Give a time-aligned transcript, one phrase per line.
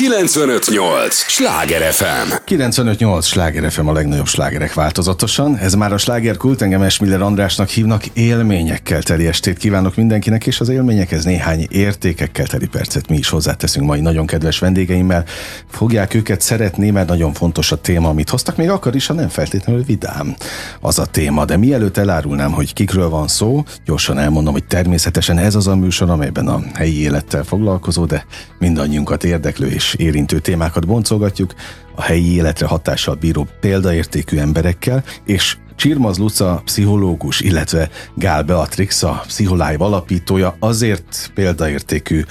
[0.00, 1.14] 958!
[1.14, 2.32] Sláger FM!
[2.44, 3.26] 958!
[3.26, 5.56] Sláger FM a legnagyobb slágerek változatosan.
[5.56, 8.06] Ez már a sláger kult, engem Esmiller Andrásnak hívnak.
[8.06, 13.86] Élményekkel teli estét kívánok mindenkinek, és az élményekhez néhány értékekkel teli percet mi is hozzáteszünk
[13.86, 15.24] mai nagyon kedves vendégeimmel.
[15.70, 19.28] Fogják őket szeretni, mert nagyon fontos a téma, amit hoztak, még akkor is, ha nem
[19.28, 20.36] feltétlenül vidám
[20.80, 21.44] az a téma.
[21.44, 26.10] De mielőtt elárulnám, hogy kikről van szó, gyorsan elmondom, hogy természetesen ez az a műsor,
[26.10, 28.24] amelyben a helyi élettel foglalkozó, de
[28.58, 31.54] mindannyiunkat érdeklő és érintő témákat boncolgatjuk,
[31.94, 39.22] a helyi életre hatással bíró példaértékű emberekkel, és Csirmaz Luca pszichológus, illetve Gál Beatrix a
[39.26, 42.24] Pszicholáj alapítója azért példaértékű,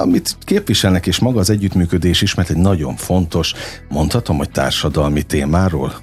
[0.00, 3.52] amit képviselnek, és maga az együttműködés is, mert egy nagyon fontos,
[3.88, 5.94] mondhatom, hogy társadalmi témáról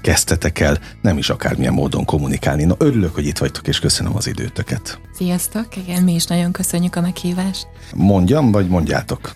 [0.00, 2.64] kezdtetek el nem is akármilyen módon kommunikálni.
[2.64, 5.00] Na örülök, hogy itt vagytok, és köszönöm az időtöket.
[5.12, 7.66] Sziasztok, igen, mi is nagyon köszönjük a meghívást.
[7.94, 9.34] Mondjam, vagy mondjátok?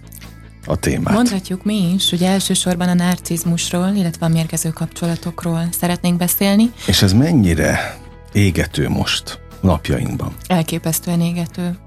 [0.66, 1.14] A témát.
[1.14, 6.70] Mondhatjuk mi is, ugye elsősorban a narcizmusról, illetve a mérgező kapcsolatokról szeretnénk beszélni.
[6.86, 7.98] És ez mennyire
[8.32, 10.34] égető most napjainkban?
[10.46, 11.78] Elképesztően égető.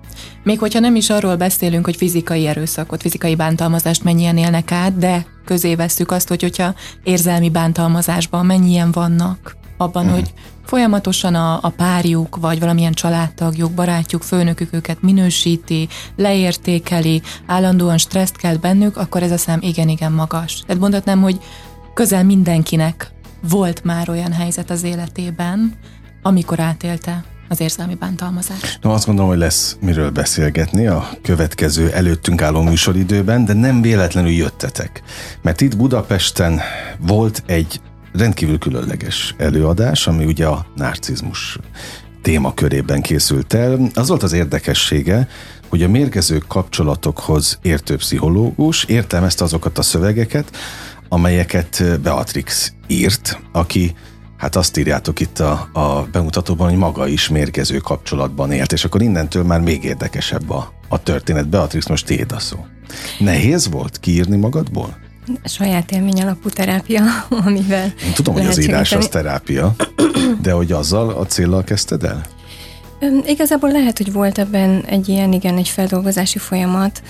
[0.44, 5.26] Még hogyha nem is arról beszélünk, hogy fizikai erőszakot, fizikai bántalmazást mennyien élnek át, de
[5.46, 10.20] közé vesszük azt, hogy hogyha érzelmi bántalmazásban mennyien vannak, abban, uh-huh.
[10.20, 10.34] hogy
[10.66, 18.56] folyamatosan a, a párjuk, vagy valamilyen családtagjuk, barátjuk, főnökük őket minősíti, leértékeli, állandóan stresszt kell
[18.56, 20.64] bennük, akkor ez a szám igen-igen magas.
[20.66, 21.40] Tehát mondhatnám, hogy
[21.94, 23.12] közel mindenkinek
[23.50, 25.74] volt már olyan helyzet az életében,
[26.22, 28.78] amikor átélte az érzelmi bántalmazás.
[28.82, 34.32] No, azt gondolom, hogy lesz miről beszélgetni a következő előttünk álló műsoridőben, de nem véletlenül
[34.32, 35.04] jöttetek.
[35.42, 36.60] Mert itt Budapesten
[37.00, 37.82] volt egy
[38.18, 41.58] rendkívül különleges előadás, ami ugye a narcizmus
[42.22, 43.90] témakörében készült el.
[43.94, 45.28] Az volt az érdekessége,
[45.70, 50.58] hogy a mérgező kapcsolatokhoz értő pszichológus értelmezte azokat a szövegeket,
[51.10, 53.96] amelyeket Beatrix írt, aki
[54.38, 59.02] Hát azt írjátok itt a, a bemutatóban, hogy maga is mérgező kapcsolatban élt, és akkor
[59.02, 61.50] innentől már még érdekesebb a, a történet.
[61.50, 62.66] Beatrix, most tiéd a szó.
[63.20, 64.98] Nehéz volt kiírni magadból?
[65.44, 67.04] Saját élmény alapú terápia,
[67.46, 69.76] amivel Én tudom, hogy az írás az terápia,
[70.42, 72.26] de hogy azzal a céllal kezdted el?
[73.26, 77.02] Igazából lehet, hogy volt ebben egy ilyen, igen, egy feldolgozási folyamat,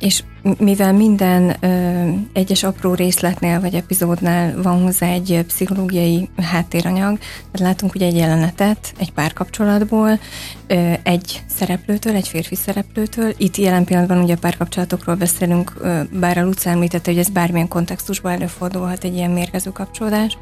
[0.00, 0.22] és
[0.58, 7.94] mivel minden ö, egyes apró részletnél vagy epizódnál van hozzá egy pszichológiai háttéranyag, tehát látunk
[7.94, 10.18] ugye egy jelenetet egy párkapcsolatból,
[10.66, 13.34] ö, egy szereplőtől, egy férfi szereplőtől.
[13.36, 18.32] Itt jelen pillanatban ugye párkapcsolatokról beszélünk, ö, bár a Luca említette, hogy ez bármilyen kontextusban
[18.32, 20.38] előfordulhat egy ilyen mérgező kapcsolódás.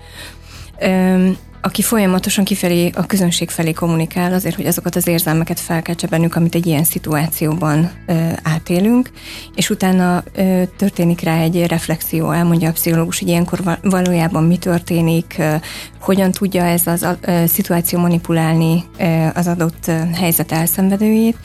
[0.78, 1.30] Ö,
[1.60, 6.54] aki folyamatosan kifelé, a közönség felé kommunikál azért, hogy azokat az érzelmeket felkeltse bennük, amit
[6.54, 9.10] egy ilyen szituációban ö, átélünk,
[9.54, 15.34] és utána ö, történik rá egy reflexió, elmondja a pszichológus, hogy ilyenkor valójában mi történik,
[15.38, 15.54] ö,
[16.00, 17.06] hogyan tudja ez az
[17.46, 21.36] szituáció manipulálni ö, az adott helyzet elszenvedőjét,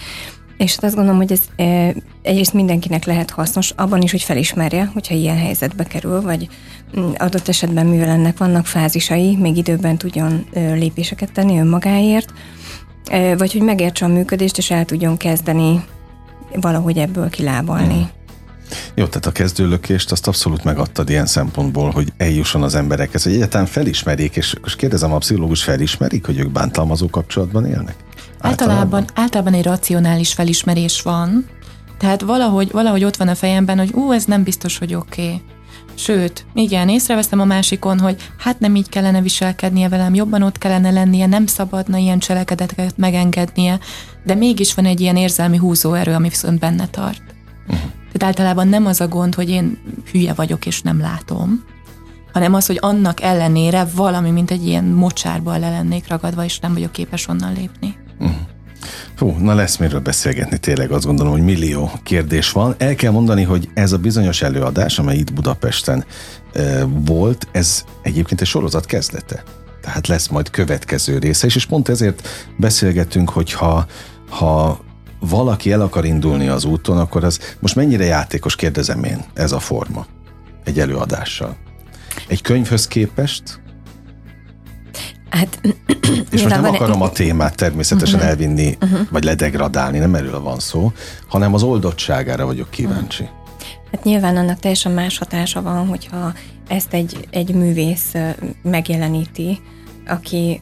[0.58, 1.42] és hát azt gondolom, hogy ez
[2.24, 6.48] egyrészt mindenkinek lehet hasznos, abban is, hogy felismerje, hogyha ilyen helyzetbe kerül, vagy
[7.00, 12.34] mm, adott esetben, mivel ennek vannak fázisai, még időben tudjon lépéseket tenni önmagáért,
[13.38, 15.84] vagy hogy megértse a működést, és el tudjon kezdeni
[16.56, 17.94] valahogy ebből kilábalni.
[17.94, 18.10] Hmm.
[18.96, 23.66] Jó, tehát a kezdőlökést azt abszolút megadtad ilyen szempontból, hogy eljusson az emberekhez, hogy egyáltalán
[23.66, 27.96] felismerjék, és most kérdezem, a pszichológus felismerik, hogy ők bántalmazó kapcsolatban élnek?
[28.40, 31.46] Általában, általában egy racionális felismerés van,
[31.98, 35.24] tehát valahogy, valahogy ott van a fejemben, hogy ú, ez nem biztos, hogy oké.
[35.24, 35.42] Okay.
[35.96, 40.92] Sőt, igen, észreveszem a másikon, hogy hát nem így kellene viselkednie velem, jobban ott kellene
[40.92, 43.80] lennie, nem szabadna ilyen cselekedeteket megengednie,
[44.24, 47.24] de mégis van egy ilyen érzelmi húzóerő, ami viszont benne tart.
[47.68, 47.92] Uh-huh.
[48.12, 49.78] Tehát általában nem az a gond, hogy én
[50.12, 51.64] hülye vagyok és nem látom,
[52.34, 56.74] hanem az, hogy annak ellenére valami, mint egy ilyen mocsárban le lennék ragadva, és nem
[56.74, 57.96] vagyok képes onnan lépni.
[58.20, 58.36] Uh-huh.
[59.18, 62.76] Hú, na lesz miről beszélgetni, tényleg azt gondolom, hogy millió kérdés van.
[62.78, 66.06] El kell mondani, hogy ez a bizonyos előadás, amely itt Budapesten
[66.54, 69.44] e, volt, ez egyébként egy sorozat kezdete.
[69.82, 73.86] Tehát lesz majd következő része is, és pont ezért beszélgetünk, hogy ha,
[74.30, 74.80] ha
[75.20, 79.60] valaki el akar indulni az úton, akkor az most mennyire játékos, kérdezem én, ez a
[79.60, 80.06] forma
[80.64, 81.58] egy előadással.
[82.28, 83.62] Egy könyvhöz képest
[85.34, 85.60] Hát,
[86.32, 88.30] és most nem akarom a témát természetesen uh-huh.
[88.30, 89.08] elvinni, uh-huh.
[89.12, 90.92] vagy ledegradálni, nem erről van szó,
[91.28, 93.24] hanem az oldottságára vagyok kíváncsi.
[93.24, 93.38] Uh-huh.
[93.92, 96.34] Hát nyilván annak teljesen más hatása van, hogyha
[96.68, 98.14] ezt egy, egy művész
[98.62, 99.60] megjeleníti,
[100.08, 100.62] aki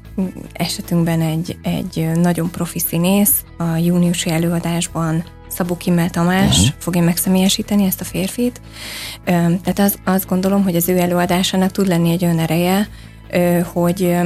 [0.53, 6.75] esetünkben egy, egy nagyon profi színész, a júniusi előadásban Szabó Kimmel Tamás uh-huh.
[6.77, 8.61] fogja megszemélyesíteni ezt a férfit.
[9.23, 12.87] Tehát az, azt gondolom, hogy az ő előadásának tud lenni egy olyan ereje,
[13.63, 14.17] hogy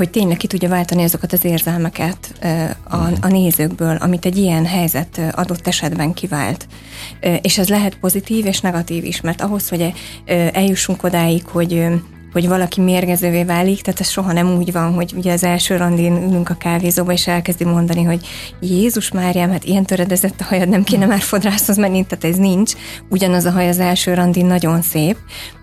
[0.00, 2.34] hogy tényleg ki tudja váltani azokat az érzelmeket
[2.84, 6.66] a, a nézőkből, amit egy ilyen helyzet adott esetben kivált.
[7.42, 9.92] És ez lehet pozitív és negatív is, mert ahhoz, hogy
[10.52, 11.86] eljussunk odáig, hogy
[12.32, 16.16] hogy valaki mérgezővé válik, tehát ez soha nem úgy van, hogy ugye az első randin
[16.16, 18.26] ülünk a kávézóba, és elkezdi mondani, hogy
[18.60, 22.72] Jézus Máriám, hát ilyen töredezett a hajad, nem kéne már fodrászhoz menni, tehát ez nincs.
[23.08, 25.16] Ugyanaz a haj az első randin nagyon szép,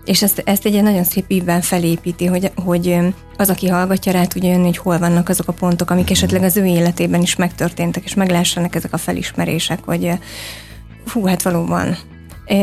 [0.04, 2.98] és ezt, ezt egy nagyon szép ívben felépíti, hogy, hogy
[3.36, 6.56] az, aki hallgatja rá tudja jönni, hogy hol vannak azok a pontok, amik esetleg az
[6.56, 10.10] ő életében is megtörténtek, és meglássanak ezek a felismerések, hogy
[11.12, 11.96] hú, hát valóban.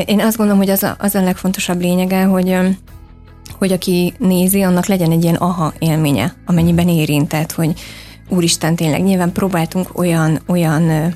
[0.06, 2.58] Én azt gondolom, hogy az a, az a legfontosabb lényege, hogy
[3.58, 7.74] hogy aki nézi, annak legyen egy ilyen aha élménye, amennyiben érintett, hogy
[8.30, 11.08] úristen, tényleg nyilván próbáltunk olyan, olyan ö,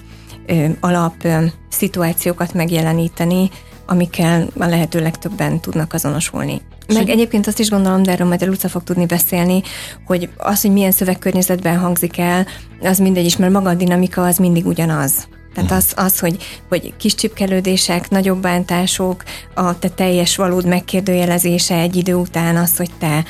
[0.45, 3.49] ö, alap ö, szituációkat megjeleníteni,
[3.85, 6.61] amikkel a lehető legtöbben tudnak azonosulni.
[6.93, 9.61] Meg egyébként azt is gondolom, de erről majd a Luca fog tudni beszélni,
[10.05, 12.45] hogy az, hogy milyen szövegkörnyezetben hangzik el,
[12.81, 15.27] az mindegy is, mert maga a dinamika az mindig ugyanaz.
[15.59, 16.37] Tehát az, az hogy,
[16.69, 19.23] hogy kis csipkelődések, nagyobb bántások,
[19.53, 23.25] a te teljes valód megkérdőjelezése egy idő után az, hogy te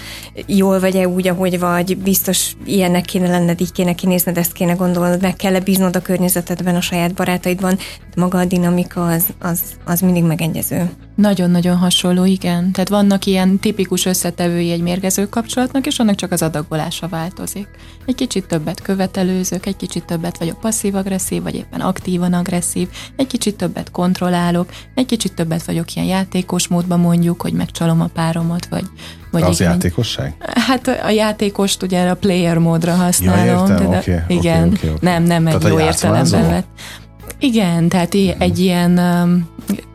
[0.46, 5.22] jól vagy-e úgy, ahogy vagy, biztos ilyennek kéne lenned, így kéne kinézned, ezt kéne gondolnod,
[5.22, 7.78] meg kell-e bíznod a környezetedben, a saját barátaidban,
[8.16, 10.90] maga a dinamika az, az, az mindig megegyező.
[11.19, 12.71] Nagyon-nagyon hasonló, igen.
[12.71, 17.68] Tehát vannak ilyen tipikus összetevői egy mérgező kapcsolatnak, és annak csak az adagolása változik.
[18.06, 23.56] Egy kicsit többet követelőzök, egy kicsit többet vagyok passzív-agresszív, vagy éppen aktívan agresszív, egy kicsit
[23.56, 28.86] többet kontrollálok, egy kicsit többet vagyok ilyen játékos módban mondjuk, hogy megcsalom a páromat, vagy,
[29.31, 30.36] vagy az igen, játékosság?
[30.68, 33.45] Hát a játékost ugye a player módra használom.
[33.45, 35.12] Ja, értem, tehát, okay, igen, okay, okay, okay.
[35.12, 36.68] nem, nem egy tehát jó értelemben vett.
[37.39, 38.91] Igen, tehát egy ilyen,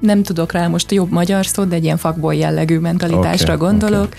[0.00, 4.05] nem tudok rá most jobb magyar szót, de egy ilyen fakból jellegű mentalitásra okay, gondolok.
[4.05, 4.19] Okay.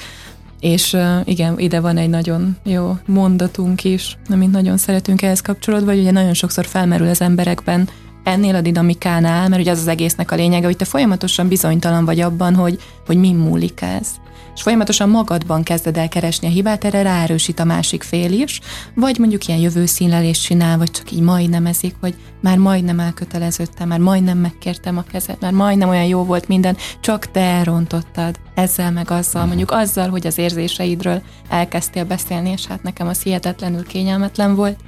[0.60, 6.00] És igen, ide van egy nagyon jó mondatunk is, amit nagyon szeretünk ehhez kapcsolódva, hogy
[6.00, 7.90] ugye nagyon sokszor felmerül az emberekben
[8.24, 12.20] ennél a dinamikánál, mert ugye az az egésznek a lényege, hogy te folyamatosan bizonytalan vagy
[12.20, 14.08] abban, hogy, hogy mi múlik ez
[14.56, 18.60] és folyamatosan magadban kezded el keresni a hibát, erre ráerősít a másik fél is,
[18.94, 24.00] vagy mondjuk ilyen jövőszínlelést csinál, vagy csak így majdnem ezik, hogy már majdnem elköteleződtem, már
[24.00, 29.12] majdnem megkértem a kezed, már majdnem olyan jó volt minden, csak te elrontottad ezzel meg
[29.12, 29.48] azzal, mhm.
[29.48, 34.80] mondjuk azzal, hogy az érzéseidről elkezdtél beszélni, és hát nekem az hihetetlenül kényelmetlen volt.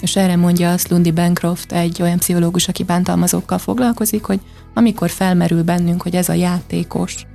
[0.00, 4.40] És erre mondja azt Lundi Bancroft, egy olyan pszichológus, aki bántalmazókkal foglalkozik, hogy
[4.74, 7.26] amikor felmerül bennünk, hogy ez a játékos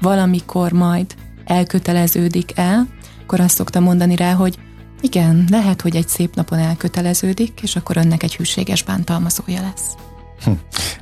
[0.00, 1.14] valamikor majd
[1.48, 2.88] elköteleződik el,
[3.22, 4.58] akkor azt szoktam mondani rá, hogy
[5.00, 9.94] igen, lehet, hogy egy szép napon elköteleződik, és akkor önnek egy hűséges bántalmazója lesz.
[10.44, 10.50] Hm.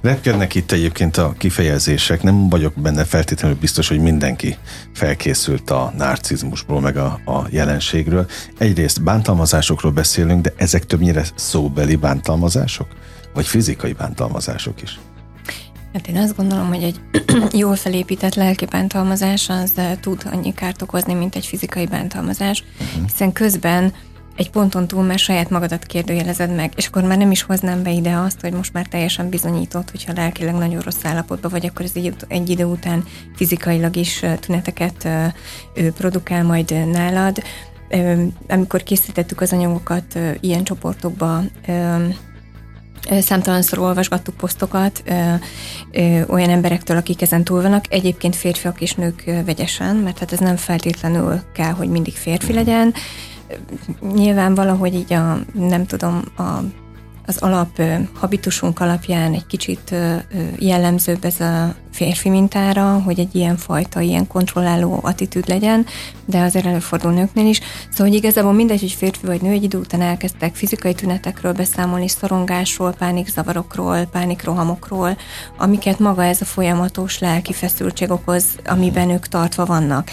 [0.01, 4.57] Repkednek itt egyébként a kifejezések, nem vagyok benne feltétlenül biztos, hogy mindenki
[4.95, 8.27] felkészült a narcizmusból, meg a, a jelenségről.
[8.59, 12.89] Egyrészt bántalmazásokról beszélünk, de ezek többnyire szóbeli bántalmazások,
[13.35, 14.99] vagy fizikai bántalmazások is.
[15.97, 17.01] Hát én azt gondolom, hogy egy
[17.63, 23.07] jól felépített lelki bántalmazás az eh, tud annyi kárt okozni, mint egy fizikai bántalmazás, uh-huh.
[23.07, 23.93] hiszen közben
[24.37, 27.91] egy ponton túl már saját magadat kérdőjelezed meg, és akkor már nem is hoznám be
[27.91, 31.93] ide azt, hogy most már teljesen bizonyított, hogyha lelkileg nagyon rossz állapotban vagy, akkor ez
[31.95, 33.05] egy, egy idő után
[33.37, 35.33] fizikailag is eh, tüneteket eh,
[35.75, 37.43] produkál majd nálad.
[38.49, 41.43] Amikor készítettük az anyagokat ilyen csoportokba,
[43.21, 45.35] Számtalanszor olvasgattuk posztokat ö,
[45.91, 47.85] ö, olyan emberektől, akik ezen túl vannak.
[47.89, 52.95] Egyébként férfiak és nők vegyesen, mert hát ez nem feltétlenül kell, hogy mindig férfi legyen.
[54.15, 56.61] Nyilván valahogy így a, nem tudom, a
[57.27, 57.83] az alap
[58.15, 59.95] habitusunk alapján egy kicsit
[60.59, 65.87] jellemzőbb ez a férfi mintára, hogy egy ilyen fajta, ilyen kontrolláló attitűd legyen,
[66.25, 67.61] de azért előfordul nőknél is.
[67.91, 72.09] Szóval, hogy igazából mindegy, hogy férfi vagy nő, egy idő után elkezdtek fizikai tünetekről beszámolni,
[72.09, 75.17] szorongásról, pánikzavarokról, pánikrohamokról,
[75.59, 80.11] amiket maga ez a folyamatos lelki feszültség okoz, amiben ők tartva vannak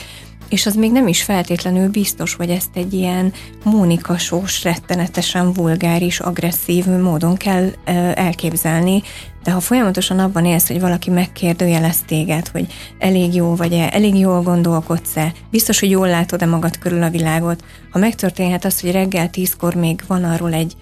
[0.49, 3.33] és az még nem is feltétlenül biztos, hogy ezt egy ilyen
[3.63, 7.69] mónikasós, rettenetesen vulgáris, agresszív módon kell
[8.13, 9.01] elképzelni,
[9.43, 14.41] de ha folyamatosan abban élsz, hogy valaki megkérdőjelez téged, hogy elég jó vagy-e, elég jól
[14.41, 19.75] gondolkodsz-e, biztos, hogy jól látod-e magad körül a világot, ha megtörténhet az, hogy reggel tízkor
[19.75, 20.75] még van arról egy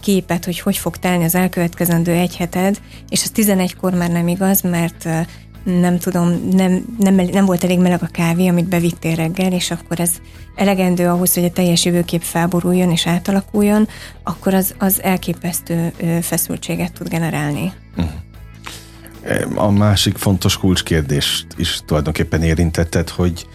[0.00, 4.60] képet, hogy hogy fog telni az elkövetkezendő egy heted, és az 11-kor már nem igaz,
[4.60, 5.08] mert
[5.66, 10.00] nem tudom, nem, nem, nem volt elég meleg a kávé, amit bevittél reggel, és akkor
[10.00, 10.10] ez
[10.54, 13.88] elegendő ahhoz, hogy a teljes jövőkép felboruljon és átalakuljon,
[14.22, 15.92] akkor az, az elképesztő
[16.22, 17.72] feszültséget tud generálni.
[17.96, 18.12] Uh-huh.
[19.54, 23.46] A másik fontos kulcskérdést is tulajdonképpen érintetted, hogy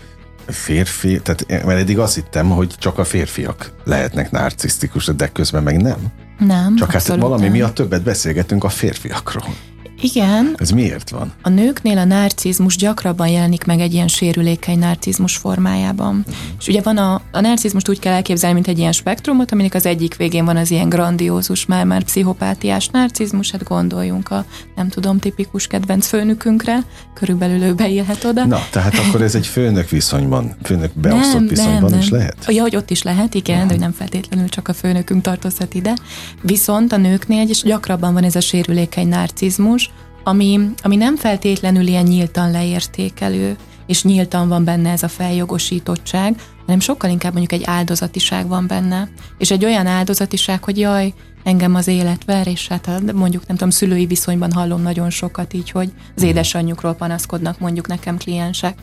[0.48, 5.82] férfi, tehát mert eddig azt hittem, hogy csak a férfiak lehetnek narcisztikus, de közben meg
[5.82, 5.98] nem.
[6.40, 7.52] Nem, Csak hát valami nem.
[7.52, 9.56] miatt többet beszélgetünk a férfiakról.
[10.02, 10.56] Igen.
[10.58, 11.32] Ez miért van?
[11.42, 16.16] A nőknél a narcizmus gyakrabban jelenik meg egy ilyen sérülékeny narcizmus formájában.
[16.18, 16.36] Uh-huh.
[16.60, 19.86] És ugye van a, a narcizmust úgy kell elképzelni, mint egy ilyen spektrumot, aminek az
[19.86, 25.68] egyik végén van az ilyen grandiózus, már-már pszichopátiás narcizmus, hát gondoljunk a, nem tudom, tipikus
[25.68, 26.80] kedvenc főnökünkre,
[27.14, 28.46] körülbelül ő beélhet oda.
[28.46, 32.00] Na, tehát akkor ez egy főnök viszonyban, főnök beosztott nem, viszonyban nem, nem.
[32.00, 32.46] is lehet?
[32.48, 33.68] Ja, hogy ott is lehet, igen, uh-huh.
[33.68, 35.94] de hogy nem feltétlenül csak a főnökünk tartozhat ide.
[36.42, 39.91] Viszont a nőknél is gyakrabban van ez a sérülékeny narcizmus,
[40.24, 46.36] ami, ami nem feltétlenül ilyen nyíltan leértékelő, és nyíltan van benne ez a feljogosítottság,
[46.66, 49.10] hanem sokkal inkább mondjuk egy áldozatiság van benne.
[49.38, 51.14] És egy olyan áldozatiság, hogy jaj,
[51.44, 55.72] engem az élet ver, és hát mondjuk nem tudom, szülői viszonyban hallom nagyon sokat így,
[55.72, 58.78] hogy az édesanyjukról panaszkodnak mondjuk nekem kliensek,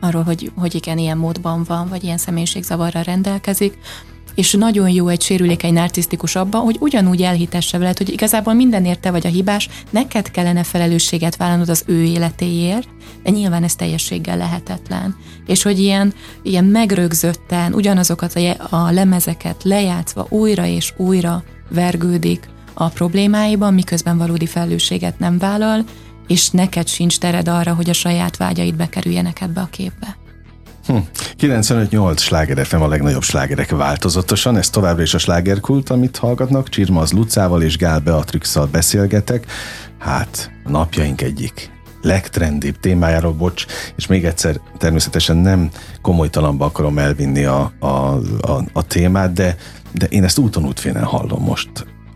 [0.00, 3.78] arról, hogy, hogy igen, ilyen módban van, vagy ilyen személyiségzavarral rendelkezik,
[4.34, 9.10] és nagyon jó egy sérülékeny narcisztikus abban, hogy ugyanúgy elhitesse veled, hogy igazából mindenért te
[9.10, 12.88] vagy a hibás, neked kellene felelősséget vállalnod az ő életéért,
[13.22, 15.16] de nyilván ez teljességgel lehetetlen.
[15.46, 22.88] És hogy ilyen, ilyen megrögzötten ugyanazokat a, a lemezeket lejátszva újra és újra vergődik a
[22.88, 25.84] problémáiban, miközben valódi felelősséget nem vállal,
[26.26, 30.16] és neked sincs tered arra, hogy a saját vágyaid bekerüljenek ebbe a képbe.
[30.86, 30.96] Hm.
[31.38, 36.68] 95-8 sláger FM a legnagyobb slágerek változatosan, ez továbbra is a slágerkult, amit hallgatnak.
[36.68, 39.46] Csirmaz Lucával és Gál Beatrixsal beszélgetek.
[39.98, 41.70] Hát, a napjaink egyik
[42.02, 45.70] legtrendibb témájáról, bocs, és még egyszer természetesen nem
[46.02, 49.56] komolytalanba akarom elvinni a, a, a, a témát, de,
[49.92, 51.70] de én ezt úton útfénen hallom most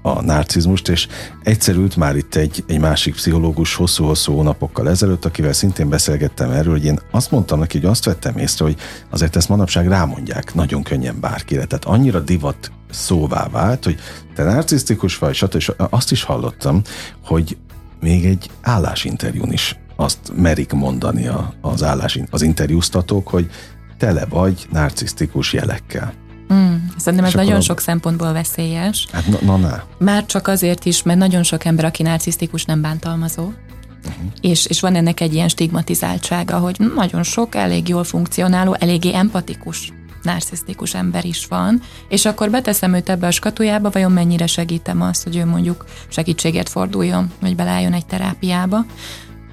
[0.06, 1.08] a narcizmust, és
[1.42, 6.72] egyszer ült már itt egy, egy másik pszichológus hosszú-hosszú hónapokkal ezelőtt, akivel szintén beszélgettem erről,
[6.72, 8.76] hogy én azt mondtam neki, hogy azt vettem észre, hogy
[9.10, 11.64] azért ezt manapság rámondják nagyon könnyen bárkire.
[11.64, 13.98] Tehát annyira divat szóvá vált, hogy
[14.34, 15.74] te narcisztikus vagy, stb.
[15.90, 16.82] Azt is hallottam,
[17.24, 17.56] hogy
[18.00, 21.30] még egy állásinterjún is azt merik mondani
[21.60, 23.50] az, állás, az interjúztatók, hogy
[23.98, 26.23] tele vagy narcisztikus jelekkel.
[26.54, 27.60] Mm, szerintem ez nagyon a...
[27.60, 29.06] sok szempontból veszélyes.
[29.12, 29.82] Hát na, na, na.
[29.98, 33.42] Már csak azért is, mert nagyon sok ember, aki narcisztikus, nem bántalmazó.
[33.42, 34.24] Uh-huh.
[34.40, 39.92] És, és van ennek egy ilyen stigmatizáltsága, hogy nagyon sok elég jól funkcionáló, eléggé empatikus
[40.24, 45.22] narcisztikus ember is van, és akkor beteszem őt ebbe a skatujába, vajon mennyire segítem azt,
[45.22, 48.84] hogy ő mondjuk segítséget forduljon, vagy belálljon egy terápiába.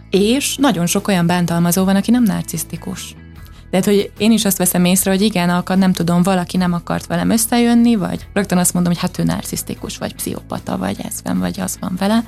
[0.10, 3.16] És nagyon sok olyan bántalmazó van, aki nem narcisztikus.
[3.72, 7.08] Tehát, hogy én is azt veszem észre, hogy igen, akar, nem tudom, valaki nem akart
[7.08, 11.40] velem összejönni, vagy rögtön azt mondom, hogy hát ő narcisztikus, vagy pszichopata, vagy ez van,
[11.40, 12.24] vagy az van vele.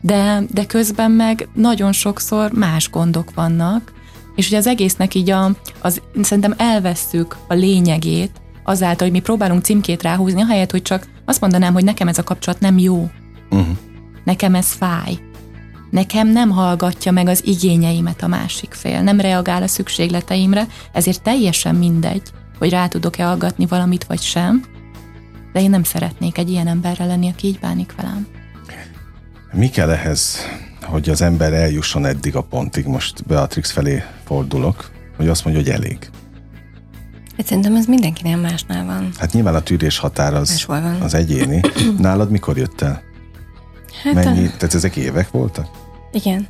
[0.00, 3.92] De, de közben meg nagyon sokszor más gondok vannak,
[4.36, 9.64] és ugye az egésznek így a, az, szerintem elvesszük a lényegét azáltal, hogy mi próbálunk
[9.64, 13.10] címkét ráhúzni, ahelyett, hogy csak azt mondanám, hogy nekem ez a kapcsolat nem jó.
[13.50, 13.76] Uh-huh.
[14.24, 15.18] Nekem ez fáj
[15.90, 21.74] nekem nem hallgatja meg az igényeimet a másik fél, nem reagál a szükségleteimre, ezért teljesen
[21.74, 22.22] mindegy,
[22.58, 24.64] hogy rá tudok-e hallgatni valamit vagy sem,
[25.52, 28.26] de én nem szeretnék egy ilyen emberrel lenni, aki így bánik velem.
[29.52, 30.38] Mi kell ehhez,
[30.82, 32.86] hogy az ember eljusson eddig a pontig?
[32.86, 36.10] Most Beatrix felé fordulok, hogy azt mondja, hogy elég.
[37.36, 39.10] Hát szerintem ez mindenkinél másnál van.
[39.18, 40.66] Hát nyilván a tűrés határ az,
[41.00, 41.60] az egyéni.
[41.98, 43.02] Nálad mikor jött el?
[44.02, 44.50] Hát Mennyi, a...
[44.56, 45.66] tehát ezek évek voltak?
[46.12, 46.48] Igen.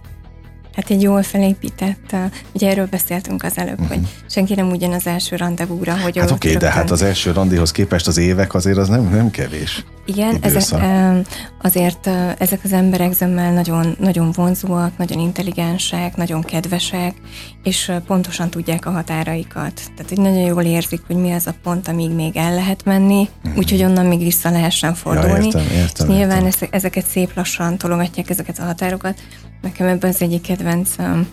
[0.81, 2.17] Hát egy jól felépített,
[2.53, 3.97] ugye erről beszéltünk az előbb, uh-huh.
[3.97, 7.33] hogy senki nem ugyan az első randevúra, hogy Hát oké, okay, de hát az első
[7.33, 9.85] randihoz képest az évek azért az nem, nem kevés.
[10.05, 10.81] Igen, ezek,
[11.63, 12.07] azért
[12.39, 17.15] ezek az emberek zömmel nagyon, nagyon vonzóak, nagyon intelligensek, nagyon kedvesek,
[17.63, 19.73] és pontosan tudják a határaikat.
[19.97, 23.29] Tehát, hogy nagyon jól érzik, hogy mi az a pont, amíg még el lehet menni,
[23.39, 23.59] uh-huh.
[23.59, 25.39] úgyhogy onnan még vissza lehessen fordulni.
[25.39, 26.69] Ja, értem, értem, és nyilván értem.
[26.73, 29.19] ezeket szép lassan tologatják ezeket a határokat,
[29.63, 31.27] Nekem ebben az egyik kedvenc um,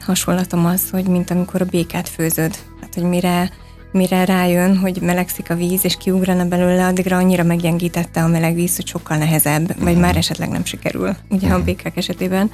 [0.00, 2.56] hasonlatom az, hogy mint amikor a békát főzöd.
[2.80, 3.50] Hát, hogy mire,
[3.92, 8.76] mire rájön, hogy melegszik a víz, és kiugrana belőle, addigra annyira meggyengítette a meleg víz,
[8.76, 9.82] hogy sokkal nehezebb, uh-huh.
[9.82, 10.02] vagy mhm.
[10.02, 11.60] már esetleg nem sikerül, ugye uh-huh.
[11.60, 12.50] a békák esetében.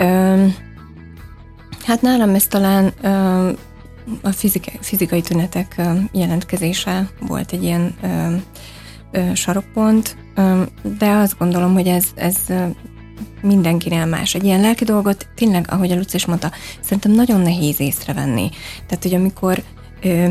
[0.00, 0.54] Um,
[1.84, 3.52] hát nálam ez talán um,
[4.22, 8.42] a fizikai, fizikai tünetek um, jelentkezése volt egy ilyen um,
[9.34, 10.16] sarokpont,
[10.98, 12.36] de azt gondolom, hogy ez, ez
[13.44, 14.34] mindenkinél más.
[14.34, 18.50] Egy ilyen lelki dolgot tényleg, ahogy a Luci is mondta, szerintem nagyon nehéz észrevenni.
[18.86, 19.62] Tehát, hogy amikor
[20.02, 20.28] ö,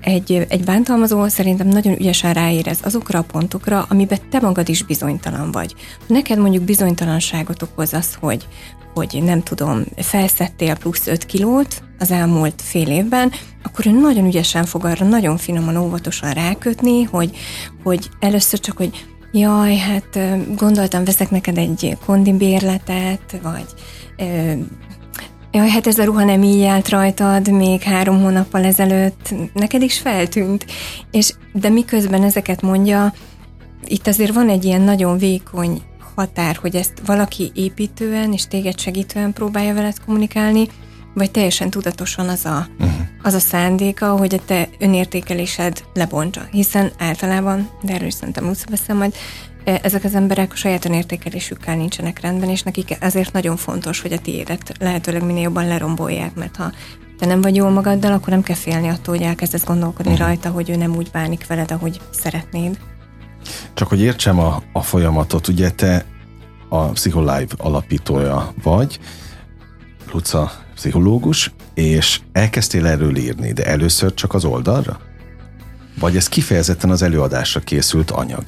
[0.00, 5.50] egy, egy bántalmazó szerintem nagyon ügyesen ráérez azokra a pontokra, amiben te magad is bizonytalan
[5.50, 5.74] vagy.
[6.06, 8.46] Neked mondjuk bizonytalanságot okoz az, hogy,
[8.94, 14.64] hogy nem tudom, felszettél plusz 5 kilót az elmúlt fél évben, akkor ő nagyon ügyesen
[14.64, 17.36] fog arra nagyon finoman, óvatosan rákötni, hogy,
[17.82, 20.18] hogy először csak, hogy jaj, hát
[20.56, 23.66] gondoltam, veszek neked egy kondibérletet, vagy
[25.52, 29.98] Jaj, hát ez a ruha nem így állt rajtad még három hónappal ezelőtt, neked is
[29.98, 30.66] feltűnt.
[31.10, 33.12] És, de miközben ezeket mondja,
[33.86, 35.82] itt azért van egy ilyen nagyon vékony
[36.14, 40.68] határ, hogy ezt valaki építően és téged segítően próbálja veled kommunikálni,
[41.18, 43.00] vagy teljesen tudatosan az a, uh-huh.
[43.22, 46.40] az a szándéka, hogy a te önértékelésed lebontsa.
[46.50, 49.14] Hiszen általában, de erről is szerintem úgy beszél majd,
[49.64, 54.12] e, ezek az emberek a saját önértékelésükkel nincsenek rendben, és nekik azért nagyon fontos, hogy
[54.12, 56.72] a tiédet lehetőleg minél jobban lerombolják, mert ha
[57.18, 60.26] te nem vagy jól magaddal, akkor nem kell félni attól, hogy elkezdesz gondolkodni uh-huh.
[60.26, 62.78] rajta, hogy ő nem úgy bánik veled, ahogy szeretnéd.
[63.74, 66.04] Csak hogy értsem a, a folyamatot, ugye te
[66.68, 68.98] a Psycholive alapítója vagy,
[70.12, 75.00] Luca pszichológus, és elkezdtél erről írni, de először csak az oldalra?
[75.98, 78.42] Vagy ez kifejezetten az előadásra készült anyag?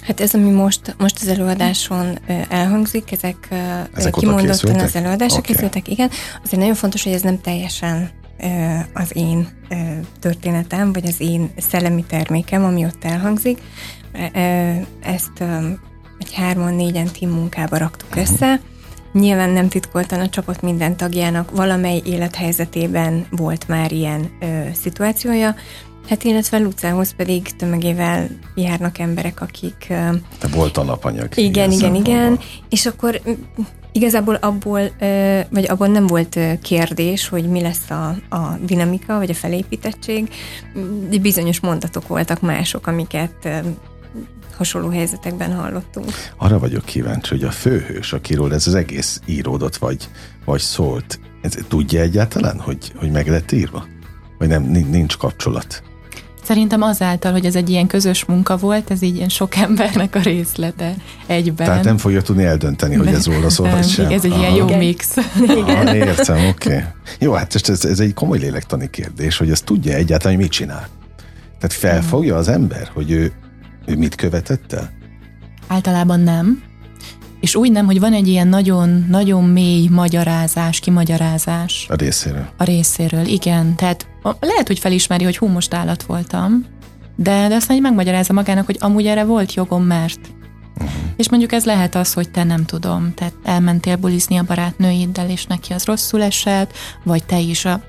[0.00, 3.48] Hát ez, ami most, most az előadáson elhangzik, ezek,
[3.94, 5.54] ezek kimondottan az előadásra okay.
[5.54, 6.10] készültek, igen.
[6.44, 8.10] Azért nagyon fontos, hogy ez nem teljesen
[8.94, 9.48] az én
[10.20, 13.58] történetem, vagy az én szellemi termékem, ami ott elhangzik.
[15.02, 15.44] Ezt
[16.18, 18.22] egy hárman, négyen team munkába raktuk uh-huh.
[18.22, 18.60] össze.
[19.12, 25.54] Nyilván nem titkoltan a csapat minden tagjának valamely élethelyzetében volt már ilyen ö, szituációja,
[26.08, 29.86] Hát illetve Lucához pedig tömegével járnak emberek, akik...
[30.38, 31.28] Te volt alapanyag.
[31.34, 32.38] Igen, igen, igen.
[32.68, 33.20] És akkor
[33.92, 34.80] igazából abból,
[35.50, 40.28] vagy abból nem volt kérdés, hogy mi lesz a, a dinamika, vagy a felépítettség.
[41.20, 43.48] Bizonyos mondatok voltak mások, amiket
[44.56, 46.10] hasonló helyzetekben hallottunk.
[46.36, 50.08] Arra vagyok kíváncsi, hogy a főhős, akiről ez az egész íródott vagy,
[50.44, 53.86] vagy szólt, ez, tudja egyáltalán, hogy, hogy meg lett írva?
[54.38, 55.82] Vagy nem, nincs kapcsolat?
[56.42, 60.20] Szerintem azáltal, hogy ez egy ilyen közös munka volt, ez így ilyen sok embernek a
[60.20, 60.94] részlete
[61.26, 61.66] egyben.
[61.66, 64.10] Tehát nem fogja tudni eldönteni, hogy ez róla szól, vagy sem.
[64.10, 64.40] Ez egy Aha.
[64.40, 65.16] ilyen jó mix.
[65.42, 65.86] Igen.
[65.86, 66.48] Aha, értem, oké.
[66.48, 66.82] Okay.
[67.18, 70.88] Jó, hát ez, ez egy komoly lélektani kérdés, hogy ezt tudja egyáltalán, hogy mit csinál.
[71.58, 73.32] Tehát felfogja az ember, hogy ő
[73.86, 74.90] ő mit követett el?
[75.66, 76.62] Általában nem.
[77.40, 81.86] És úgy nem, hogy van egy ilyen nagyon, nagyon mély magyarázás, kimagyarázás.
[81.88, 82.48] A részéről.
[82.56, 83.76] A részéről, igen.
[83.76, 84.06] Tehát
[84.40, 86.66] lehet, hogy felismeri, hogy hú, most állat voltam,
[87.16, 90.20] de, de aztán így megmagyarázza magának, hogy amúgy erre volt jogom, mert.
[90.82, 91.00] Uh-huh.
[91.16, 95.46] És mondjuk ez lehet az, hogy te nem tudom, tehát elmentél bulizni a barátnőiddel, és
[95.46, 96.72] neki az rosszul esett,
[97.04, 97.80] vagy te is a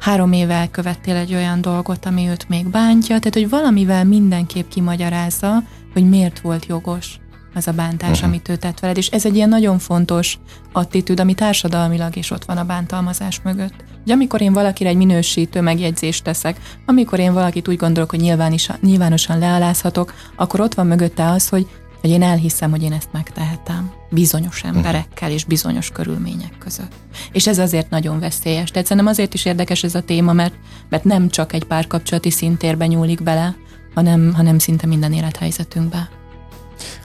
[0.00, 5.62] három éve elkövettél egy olyan dolgot, ami őt még bántja, tehát hogy valamivel mindenképp kimagyarázza,
[5.92, 7.20] hogy miért volt jogos
[7.54, 8.28] az a bántás, uh-huh.
[8.28, 10.38] amit ő tett veled, és ez egy ilyen nagyon fontos
[10.72, 13.74] attitűd, ami társadalmilag is ott van a bántalmazás mögött.
[14.02, 18.76] Hogy amikor én valakire egy minősítő megjegyzést teszek, amikor én valakit úgy gondolok, hogy nyilvánosan,
[18.80, 21.66] nyilvánosan lealázhatok, akkor ott van mögötte az, hogy
[22.02, 24.76] hogy én elhiszem, hogy én ezt megtehetem bizonyos mhm.
[24.76, 26.92] emberekkel és bizonyos körülmények között.
[27.32, 28.70] És ez azért nagyon veszélyes.
[28.70, 30.54] Tehát szerintem azért is érdekes ez a téma, mert,
[30.88, 33.56] mert nem csak egy párkapcsolati szintérbe nyúlik bele,
[33.94, 36.08] hanem, hanem szinte minden élethelyzetünkbe.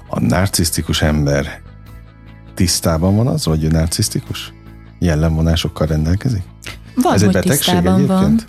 [0.08, 1.62] A narcisztikus ember
[2.54, 4.54] tisztában van az, hogy ő narcisztikus?
[5.00, 6.44] Jellemvonásokkal rendelkezik?
[6.96, 8.08] Van, ez egy betegség egyébként?
[8.08, 8.46] Van.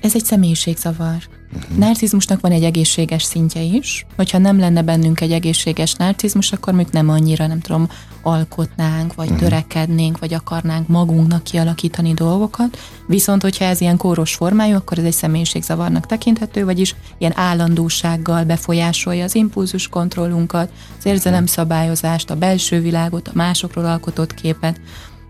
[0.00, 1.16] Ez egy személyiségzavar.
[1.56, 1.76] Uh-huh.
[1.78, 4.06] Narcizmusnak van egy egészséges szintje is.
[4.16, 7.88] Hogyha nem lenne bennünk egy egészséges narcizmus, akkor még nem annyira, nem tudom,
[8.22, 9.42] alkotnánk, vagy uh-huh.
[9.42, 12.78] törekednénk, vagy akarnánk magunknak kialakítani dolgokat.
[13.06, 19.24] Viszont, hogyha ez ilyen kóros formájú, akkor ez egy személyiségzavarnak tekinthető, vagyis ilyen állandósággal befolyásolja
[19.24, 24.80] az impulzus kontrollunkat, az érzelemszabályozást, a belső világot, a másokról alkotott képet.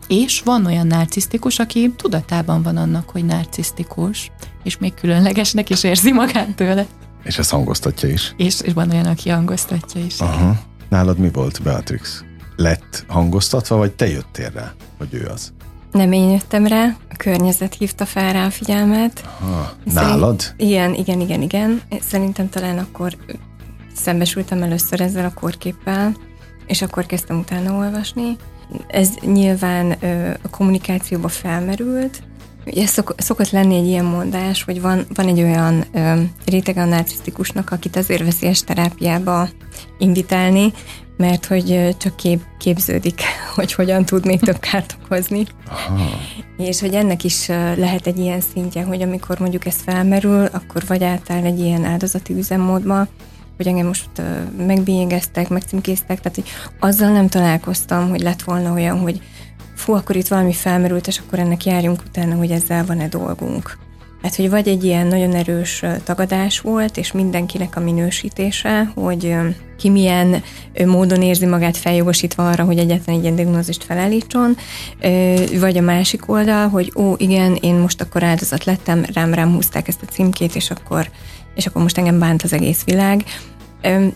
[0.07, 4.31] És van olyan narcisztikus, aki tudatában van annak, hogy narcisztikus,
[4.63, 6.87] és még különlegesnek is érzi magát tőle.
[7.25, 8.35] És ezt hangoztatja is.
[8.37, 10.21] És, és van olyan, aki hangoztatja is.
[10.21, 10.61] Aha.
[10.89, 12.25] Nálad mi volt, Beatrix?
[12.57, 15.53] Lett hangoztatva, vagy te jöttél rá, hogy ő az?
[15.93, 19.25] Nem én jöttem rá, a környezet hívta fel rá a figyelmet.
[19.41, 19.73] Aha.
[19.85, 20.41] Nálad?
[20.41, 21.81] Szerint, igen, igen, igen, igen.
[22.01, 23.17] Szerintem talán akkor
[23.95, 26.17] szembesültem először ezzel a kórképpel,
[26.67, 28.37] és akkor kezdtem utána olvasni.
[28.87, 29.91] Ez nyilván
[30.43, 32.23] a kommunikációba felmerült,
[32.67, 36.85] Ugye szok, szokott lenni egy ilyen mondás, hogy van, van egy olyan ö, réteg a
[36.85, 39.49] narcisztikusnak, akit azért veszélyes terápiába
[39.99, 40.73] invitálni,
[41.17, 43.21] mert hogy csak kép, képződik,
[43.57, 45.45] hogy hogyan tud még több kárt okozni.
[45.69, 46.09] Aha.
[46.57, 51.05] És hogy ennek is lehet egy ilyen szintje, hogy amikor mondjuk ez felmerül, akkor vagy
[51.05, 53.07] átáll egy ilyen áldozati üzemmódba,
[53.57, 54.11] hogy engem most
[54.57, 56.49] megbélyegeztek, megcímkéztek, tehát hogy
[56.81, 59.21] azzal nem találkoztam, hogy lett volna olyan, hogy
[59.75, 63.79] fú, akkor itt valami felmerült, és akkor ennek járjunk utána, hogy ezzel van-e dolgunk.
[64.23, 69.35] Hát, hogy vagy egy ilyen nagyon erős tagadás volt, és mindenkinek a minősítése, hogy
[69.79, 70.43] ki milyen
[70.87, 74.57] módon érzi magát feljogosítva arra, hogy egyetlen egy ilyen diagnózist felállítson,
[75.61, 79.89] vagy a másik oldal, hogy ó, igen, én most akkor áldozat lettem, rám rám húzták
[79.89, 81.11] ezt a címkét, és akkor,
[81.55, 83.25] és akkor most engem bánt az egész világ.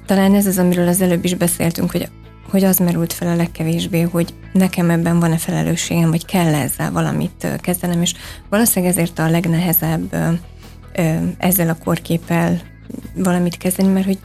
[0.07, 2.09] Talán ez az, amiről az előbb is beszéltünk, hogy
[2.51, 7.47] hogy az merült fel a legkevésbé, hogy nekem ebben van-e felelősségem, vagy kell ezzel valamit
[7.61, 8.15] kezdenem, és
[8.49, 10.17] valószínűleg ezért a legnehezebb
[11.39, 12.61] ezzel a korképpel
[13.15, 14.19] valamit kezdeni, mert hogy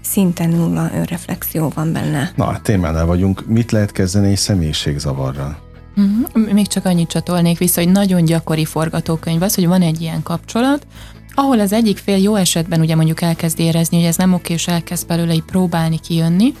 [0.00, 2.32] szinte nulla önreflexió van benne.
[2.36, 3.46] Na, a témánál vagyunk.
[3.46, 5.58] Mit lehet kezdeni egy személyiségzavarral?
[5.96, 6.52] Uh-huh.
[6.52, 10.86] Még csak annyit csatolnék vissza, hogy nagyon gyakori forgatókönyv az, hogy van egy ilyen kapcsolat,
[11.34, 14.68] ahol az egyik fél jó esetben ugye mondjuk elkezd érezni, hogy ez nem oké, és
[14.68, 16.52] elkezd belőle így próbálni kijönni,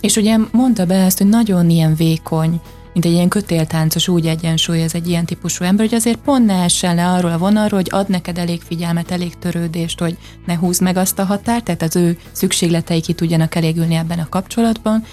[0.00, 2.60] és ugye mondta be ezt, hogy nagyon ilyen vékony,
[2.92, 6.62] mint egy ilyen kötéltáncos úgy egyensúly ez egy ilyen típusú ember, hogy azért pont ne
[6.62, 10.82] essen le arról a vonalról, hogy ad neked elég figyelmet, elég törődést, hogy ne húzd
[10.82, 15.04] meg azt a határt, tehát az ő szükségletei ki tudjanak elégülni ebben a kapcsolatban,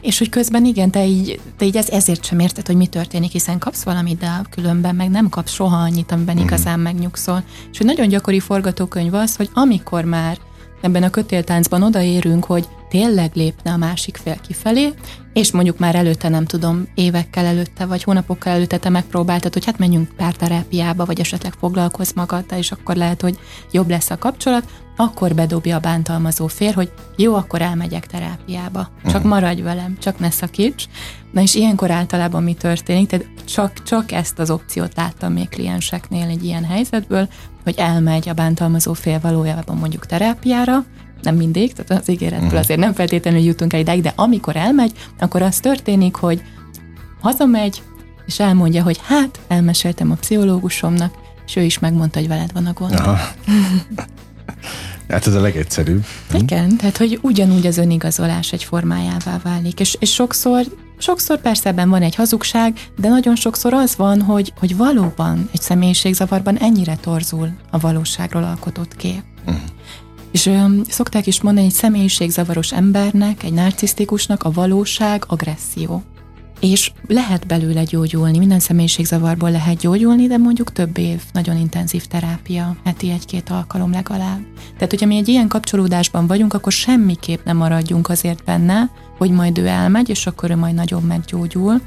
[0.00, 3.30] és hogy közben igen, te így, te így ez, ezért sem érted, hogy mi történik,
[3.30, 6.42] hiszen kapsz valamit, de különben meg nem kapsz soha annyit, amiben mm.
[6.42, 7.44] igazán megnyugszol.
[7.72, 10.38] És hogy nagyon gyakori forgatókönyv az, hogy amikor már
[10.80, 14.92] ebben a kötéltáncban odaérünk, hogy tényleg lépne a másik fél kifelé,
[15.32, 19.78] és mondjuk már előtte nem tudom, évekkel előtte, vagy hónapokkal előtte te megpróbáltad, hogy hát
[19.78, 23.38] menjünk párterápiába, vagy esetleg foglalkozz magaddal, és akkor lehet, hogy
[23.70, 24.64] jobb lesz a kapcsolat,
[24.96, 28.90] akkor bedobja a bántalmazó fér, hogy jó, akkor elmegyek terápiába.
[29.04, 29.30] Csak uh-huh.
[29.30, 30.84] maradj velem, csak ne szakíts.
[31.30, 33.08] Na és ilyenkor általában mi történik?
[33.08, 37.28] Tehát csak, csak ezt az opciót láttam még klienseknél egy ilyen helyzetből,
[37.64, 40.84] hogy elmegy a bántalmazó fél valójában mondjuk terápiára,
[41.22, 42.60] nem mindig, tehát az ígéretből uh-huh.
[42.60, 46.42] azért nem feltétlenül jutunk el ideig, de amikor elmegy, akkor az történik, hogy
[47.20, 47.82] hazamegy,
[48.26, 51.14] és elmondja, hogy hát, elmeséltem a pszichológusomnak,
[51.46, 53.00] és ő is megmondta, hogy veled van a gond.
[55.08, 56.04] Hát ez a legegyszerűbb.
[56.34, 60.64] Igen, tehát hogy ugyanúgy az önigazolás egy formájává válik, és, és sokszor,
[60.98, 65.60] sokszor persze ebben van egy hazugság, de nagyon sokszor az van, hogy, hogy valóban egy
[65.60, 69.22] személyiségzavarban ennyire torzul a valóságról alkotott kép.
[69.46, 69.62] Uh-huh.
[70.32, 76.02] És ö, szokták is mondani, egy személyiségzavaros embernek, egy narcisztikusnak a valóság agresszió.
[76.60, 82.76] És lehet belőle gyógyulni, minden személyiségzavarból lehet gyógyulni, de mondjuk több év nagyon intenzív terápia,
[82.84, 84.40] heti egy-két alkalom legalább.
[84.74, 89.58] Tehát, hogyha mi egy ilyen kapcsolódásban vagyunk, akkor semmiképp nem maradjunk azért benne, hogy majd
[89.58, 91.80] ő elmegy, és akkor ő majd nagyon meggyógyul.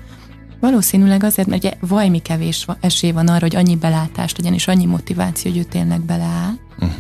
[0.60, 4.86] Valószínűleg azért, mert ugye vajmi kevés esély van arra, hogy annyi belátást legyen, és annyi
[4.86, 6.54] motiváció, hogy ő tényleg beleáll.
[6.80, 6.98] Uh-huh.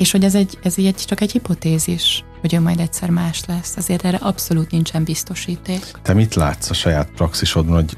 [0.00, 3.76] És hogy ez, egy, ez egy, csak egy hipotézis, hogy ő majd egyszer más lesz.
[3.76, 5.90] Azért erre abszolút nincsen biztosíték.
[6.02, 7.96] Te mit látsz a saját praxisodban, hogy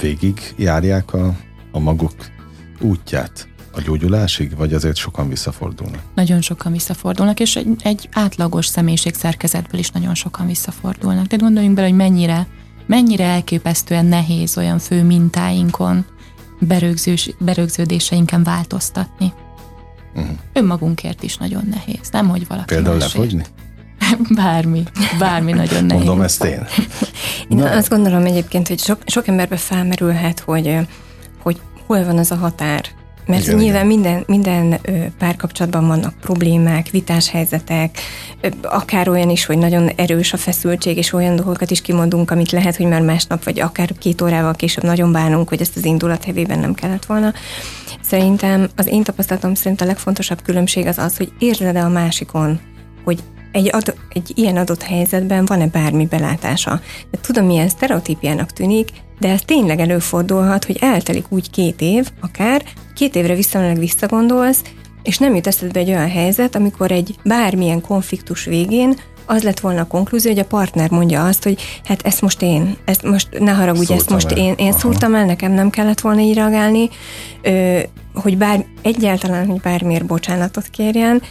[0.00, 1.36] végig járják a,
[1.72, 2.14] a maguk
[2.80, 6.00] útját a gyógyulásig, vagy azért sokan visszafordulnak?
[6.14, 11.26] Nagyon sokan visszafordulnak, és egy, egy átlagos személyiség szerkezetből is nagyon sokan visszafordulnak.
[11.26, 12.46] Tehát gondoljunk bele, hogy mennyire,
[12.86, 16.04] mennyire elképesztően nehéz olyan fő mintáinkon,
[16.60, 19.32] berögzős, berögződéseinken változtatni.
[20.14, 20.36] Uh-huh.
[20.52, 23.14] Önmagunkért is nagyon nehéz, nem hogy valaki Például másért.
[23.14, 23.44] lefogyni?
[24.42, 24.82] Bármi,
[25.18, 26.04] bármi nagyon nehéz.
[26.04, 26.66] Mondom ezt én.
[27.48, 27.70] Én Na.
[27.70, 30.78] azt gondolom egyébként, hogy sok, sok emberbe felmerülhet, hogy,
[31.42, 32.84] hogy hol van az a határ.
[33.26, 34.00] Mert igen, nyilván igen.
[34.00, 34.80] minden, minden
[35.18, 37.98] párkapcsolatban vannak problémák, vitás helyzetek,
[38.62, 42.76] akár olyan is, hogy nagyon erős a feszültség, és olyan dolgokat is kimondunk, amit lehet,
[42.76, 46.58] hogy már másnap, vagy akár két órával később nagyon bánunk, hogy ezt az indulat hevében
[46.58, 47.32] nem kellett volna.
[48.06, 52.60] Szerintem az én tapasztalatom szerint a legfontosabb különbség az az, hogy érzed-e a másikon,
[53.04, 56.80] hogy egy, ad, egy ilyen adott helyzetben van-e bármi belátása.
[57.10, 58.88] De tudom, milyen sztereotípiának tűnik,
[59.18, 62.62] de ez tényleg előfordulhat, hogy eltelik úgy két év, akár
[62.94, 64.62] két évre visszamenőleg visszagondolsz,
[65.02, 69.80] és nem jut eszedbe egy olyan helyzet, amikor egy bármilyen konfliktus végén az lett volna
[69.80, 73.52] a konklúzió, hogy a partner mondja azt, hogy hát ezt most én, ezt most ne
[73.52, 74.36] haragudj, ezt most el.
[74.36, 76.88] én, én szúrtam el, nekem nem kellett volna így reagálni,
[77.42, 77.78] ö,
[78.14, 81.22] hogy bár egyáltalán, hogy bármiért bocsánatot kérjen,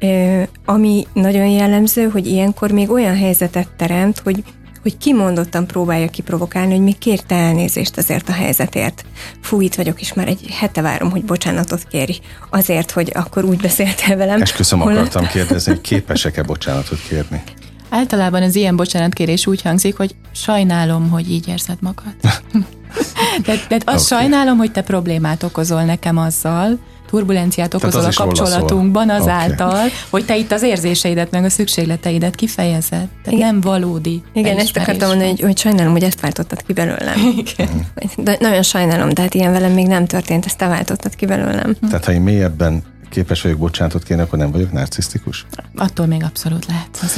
[0.00, 4.42] ö, ami nagyon jellemző, hogy ilyenkor még olyan helyzetet teremt, hogy
[4.82, 9.04] hogy kimondottan próbálja kiprovokálni, hogy még kérte elnézést azért a helyzetért.
[9.40, 12.20] Fú, itt vagyok, és már egy hete várom, hogy bocsánatot kéri.
[12.50, 14.42] Azért, hogy akkor úgy beszéltél velem.
[14.42, 14.96] Esküszöm, holott...
[14.96, 17.42] akartam kérdezni, hogy képesek-e bocsánatot kérni?
[17.88, 22.14] Általában az ilyen bocsánatkérés úgy hangzik, hogy sajnálom, hogy így érzed magad.
[23.44, 24.20] tehát, tehát azt okay.
[24.20, 26.78] sajnálom, hogy te problémát okozol nekem azzal,
[27.12, 29.90] turbulenciát okozol a kapcsolatunkban azáltal, okay.
[30.10, 33.08] hogy te itt az érzéseidet, meg a szükségleteidet kifejezed.
[33.22, 33.38] Tehát Igen.
[33.38, 34.22] nem valódi.
[34.32, 37.18] Igen, ezt akartam mondani, hogy, hogy sajnálom, hogy ezt váltottad ki belőlem.
[37.44, 37.86] Igen.
[38.16, 41.76] De nagyon sajnálom, de hát ilyen velem még nem történt, ezt te váltottad ki belőlem.
[41.88, 45.46] Tehát ha én mélyebben képes vagyok bocsánatot kérni, akkor nem vagyok narcisztikus?
[45.76, 46.88] Attól még abszolút lehet.
[47.02, 47.16] Az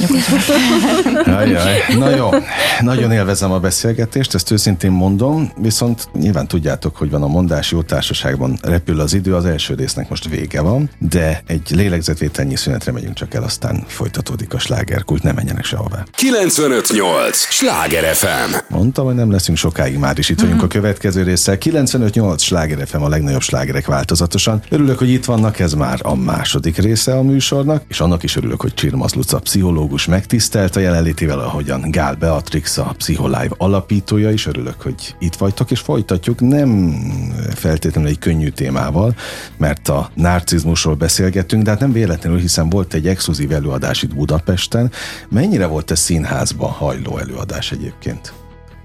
[1.25, 1.97] jaj, jaj.
[1.97, 2.29] Na jó,
[2.79, 7.81] nagyon élvezem a beszélgetést, ezt őszintén mondom, viszont nyilván tudjátok, hogy van a mondás jó
[7.81, 13.13] társaságban repül az idő, az első résznek most vége van, de egy lélegzetvételnyi szünetre megyünk
[13.13, 16.05] csak el, aztán folytatódik a slágerkult, nem menjenek sehová.
[16.11, 17.37] 958!
[17.37, 18.55] Sláger FM!
[18.69, 21.57] Mondtam, hogy nem leszünk sokáig, már is itt vagyunk a következő résszel.
[21.57, 22.41] 958!
[22.41, 24.61] Sláger FM a legnagyobb slágerek változatosan.
[24.69, 28.35] Örülök, hogy itt vannak, ez már már a második része a műsornak, és annak is
[28.35, 34.45] örülök, hogy Csirmaz Luca pszichológus megtisztelt a jelenlétével, ahogyan Gál Beatrix, a Pszicholive alapítója is
[34.45, 36.93] örülök, hogy itt vagytok, és folytatjuk nem
[37.55, 39.15] feltétlenül egy könnyű témával,
[39.57, 44.91] mert a narcizmusról beszélgettünk, de hát nem véletlenül, hiszen volt egy exkluzív előadás itt Budapesten.
[45.29, 48.33] Mennyire volt ez színházban hajló előadás egyébként?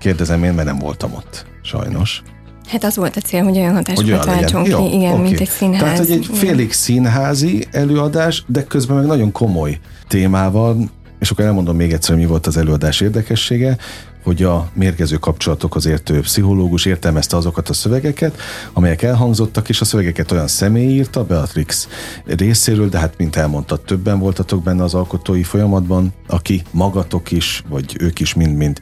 [0.01, 2.23] Kérdezem én, mert nem voltam ott, sajnos.
[2.71, 5.23] Hát az volt a cél, hogy olyan hatásokat váltson ki, Jó, igen, okay.
[5.23, 5.81] mint egy színház.
[5.81, 9.79] Tehát, hogy egy félig színházi előadás, de közben meg nagyon komoly
[10.09, 13.77] témával, és akkor elmondom még egyszer, mi volt az előadás érdekessége,
[14.23, 18.41] hogy a mérgező kapcsolatokhoz értő pszichológus értelmezte azokat a szövegeket,
[18.73, 21.89] amelyek elhangzottak, és a szövegeket olyan személy írta, Beatrix
[22.25, 27.97] részéről, de hát mint elmondta, többen voltatok benne az alkotói folyamatban, aki magatok is, vagy
[28.01, 28.81] ők is mind-mind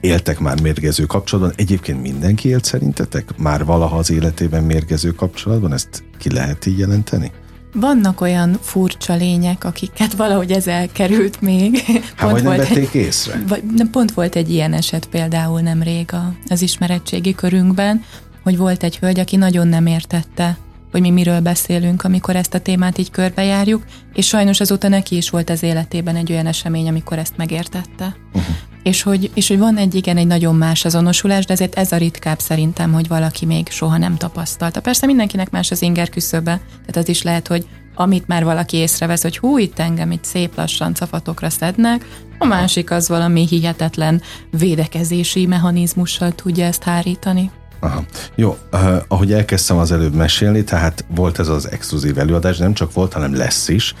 [0.00, 1.54] éltek már mérgező kapcsolatban.
[1.56, 3.36] Egyébként mindenki élt szerintetek?
[3.36, 5.72] Már valaha az életében mérgező kapcsolatban?
[5.72, 7.32] Ezt ki lehet így jelenteni?
[7.74, 11.76] Vannak olyan furcsa lények, akiket valahogy ez elkerült még.
[12.16, 13.42] Hát vagy nem volt vették egy, észre?
[13.48, 18.02] Vagy, nem, pont volt egy ilyen eset például nemrég a, az ismerettségi körünkben,
[18.42, 20.58] hogy volt egy hölgy, aki nagyon nem értette,
[20.90, 23.84] hogy mi miről beszélünk, amikor ezt a témát így körbejárjuk,
[24.14, 28.16] és sajnos azóta neki is volt az életében egy olyan esemény, amikor ezt megértette.
[28.32, 31.92] Uh-huh és hogy, és hogy van egy igen, egy nagyon más azonosulás, de ezért ez
[31.92, 34.80] a ritkább szerintem, hogy valaki még soha nem tapasztalta.
[34.80, 39.22] Persze mindenkinek más az inger küszöbe, tehát az is lehet, hogy amit már valaki észrevesz,
[39.22, 42.06] hogy hú, itt engem itt szép lassan cafatokra szednek,
[42.38, 47.50] a másik az valami hihetetlen védekezési mechanizmussal tudja ezt hárítani.
[47.80, 48.04] Aha.
[48.34, 52.92] Jó, uh, ahogy elkezdtem az előbb mesélni, tehát volt ez az exkluzív előadás, nem csak
[52.92, 53.94] volt, hanem lesz is.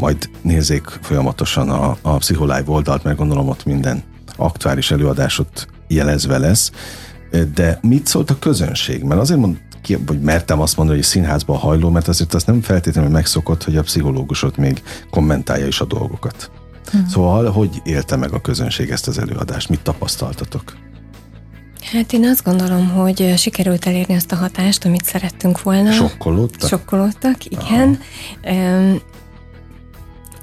[0.00, 4.02] Majd nézzék folyamatosan a, a Pszicholive oldalt, mert gondolom ott minden
[4.36, 6.72] aktuális előadásot jelezve lesz.
[7.54, 9.02] De mit szólt a közönség?
[9.02, 12.60] Mert azért mond, ki, vagy mertem azt mondani, hogy színházban hajló, mert azért az nem
[12.60, 16.50] feltétlenül megszokott, hogy a pszichológusot még kommentálja is a dolgokat.
[16.90, 17.08] Hmm.
[17.08, 19.68] Szóval, hogy élte meg a közönség ezt az előadást?
[19.68, 20.76] Mit tapasztaltatok?
[21.92, 25.92] Hát én azt gondolom, hogy sikerült elérni azt a hatást, amit szerettünk volna.
[25.92, 26.68] Sokkolódtak?
[26.68, 27.98] Sokkolódtak, igen.
[28.42, 28.98] Aha.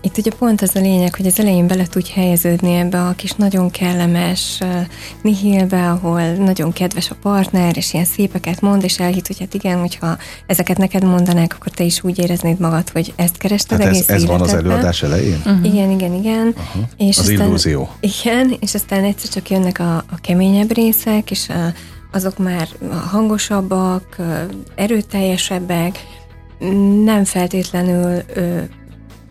[0.08, 3.32] Itt ugye pont az a lényeg, hogy az elején bele tudj helyeződni ebbe a kis
[3.32, 4.82] nagyon kellemes uh,
[5.22, 9.80] nihilbe, ahol nagyon kedves a partner, és ilyen szépeket mond, és elhitt, hogy hát igen,
[9.80, 14.10] hogyha ezeket neked mondanák, akkor te is úgy éreznéd magad, hogy ezt kerested hát egész
[14.10, 15.42] ez, ez van az előadás elején?
[15.46, 15.66] Uh-huh.
[15.66, 16.48] Igen, igen, igen.
[16.48, 16.84] Uh-huh.
[16.98, 17.90] És az aztán, illúzió.
[18.00, 21.74] Igen, és aztán egyszer csak jönnek a, a keményebb részek, és a,
[22.12, 22.68] azok már
[23.10, 24.16] hangosabbak,
[24.76, 26.06] erőteljesebbek,
[27.04, 28.22] nem feltétlenül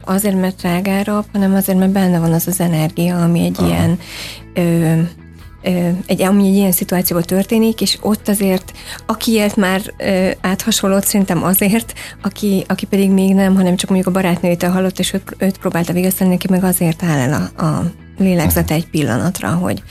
[0.06, 3.66] azért, mert drágárabb, hanem azért, mert benne van az az energia, ami egy Aha.
[3.68, 3.98] ilyen
[4.54, 5.00] ö,
[6.06, 8.72] egy, ami egy ilyen szituációban történik, és ott azért,
[9.06, 11.92] aki élt már ö, áthasonlót, szerintem azért,
[12.22, 15.92] aki, aki pedig még nem, hanem csak mondjuk a barátnőjétől hallott, és őt, őt próbálta
[15.92, 19.82] vigasztani, neki meg azért áll el a, a lélegzete egy pillanatra, hogy,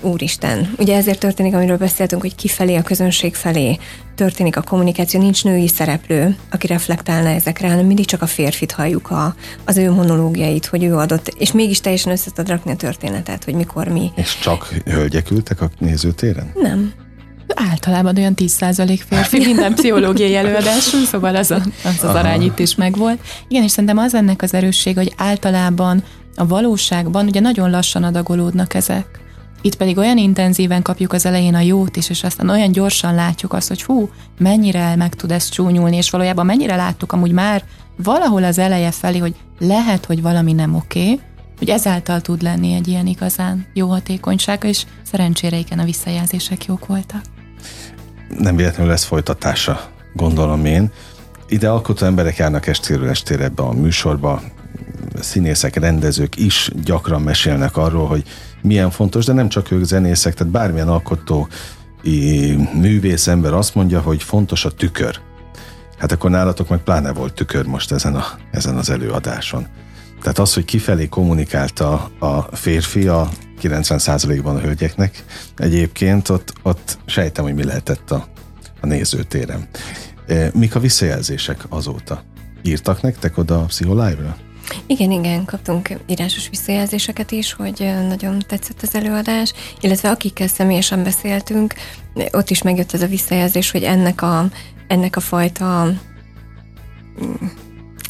[0.00, 3.78] Úristen, ugye ezért történik, amiről beszéltünk, hogy kifelé, a közönség felé
[4.14, 9.10] történik a kommunikáció, nincs női szereplő, aki reflektálna ezekre, hanem mindig csak a férfit halljuk
[9.10, 13.44] a, az ő monológiait, hogy ő adott, és mégis teljesen össze tud rakni a történetet,
[13.44, 14.10] hogy mikor mi.
[14.14, 16.50] És csak hölgyek ültek a nézőtéren?
[16.54, 16.92] Nem.
[17.54, 22.74] Általában olyan 10% férfi minden pszichológiai előadáson, szóval az, a, az, az arány itt is
[22.74, 23.20] megvolt.
[23.48, 26.02] Igen, és szerintem az ennek az erősség, hogy általában
[26.36, 29.24] a valóságban ugye nagyon lassan adagolódnak ezek.
[29.66, 33.52] Itt pedig olyan intenzíven kapjuk az elején a jót is, és aztán olyan gyorsan látjuk
[33.52, 37.64] azt, hogy hú, mennyire meg tud ez csúnyulni, és valójában mennyire láttuk amúgy már
[37.96, 41.20] valahol az eleje felé, hogy lehet, hogy valami nem oké,
[41.58, 46.86] hogy ezáltal tud lenni egy ilyen igazán jó hatékonysága, és szerencsére igen, a visszajelzések jók
[46.86, 47.22] voltak.
[48.38, 50.92] Nem véletlenül lesz folytatása, gondolom én.
[51.48, 54.42] Ide alkotó emberek járnak estéről estére ebbe a műsorba,
[55.20, 58.24] színészek, rendezők is gyakran mesélnek arról, hogy
[58.62, 61.48] milyen fontos, de nem csak ők zenészek, tehát bármilyen alkotó
[62.74, 65.20] művész ember azt mondja, hogy fontos a tükör.
[65.98, 69.66] Hát akkor nálatok meg pláne volt tükör most ezen, a, ezen az előadáson.
[70.20, 73.28] Tehát az, hogy kifelé kommunikálta a férfi a
[73.62, 75.24] 90%-ban a hölgyeknek,
[75.56, 78.26] egyébként ott, ott sejtem, hogy mi lehetett a,
[78.80, 79.68] a nézőtéren.
[80.26, 82.22] E, mik a visszajelzések azóta?
[82.62, 84.36] Írtak nektek oda a Pszicholive-ra?
[84.86, 91.74] Igen, igen, kaptunk írásos visszajelzéseket is, hogy nagyon tetszett az előadás, illetve akikkel személyesen beszéltünk,
[92.32, 94.48] ott is megjött ez a visszajelzés, hogy ennek a,
[94.86, 95.92] ennek a fajta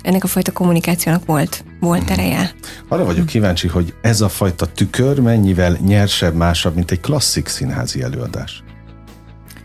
[0.02, 2.54] ennek a fajta kommunikációnak volt, volt ereje.
[2.88, 8.02] Arra vagyok kíváncsi, hogy ez a fajta tükör mennyivel nyersebb, másabb, mint egy klasszik színházi
[8.02, 8.62] előadás.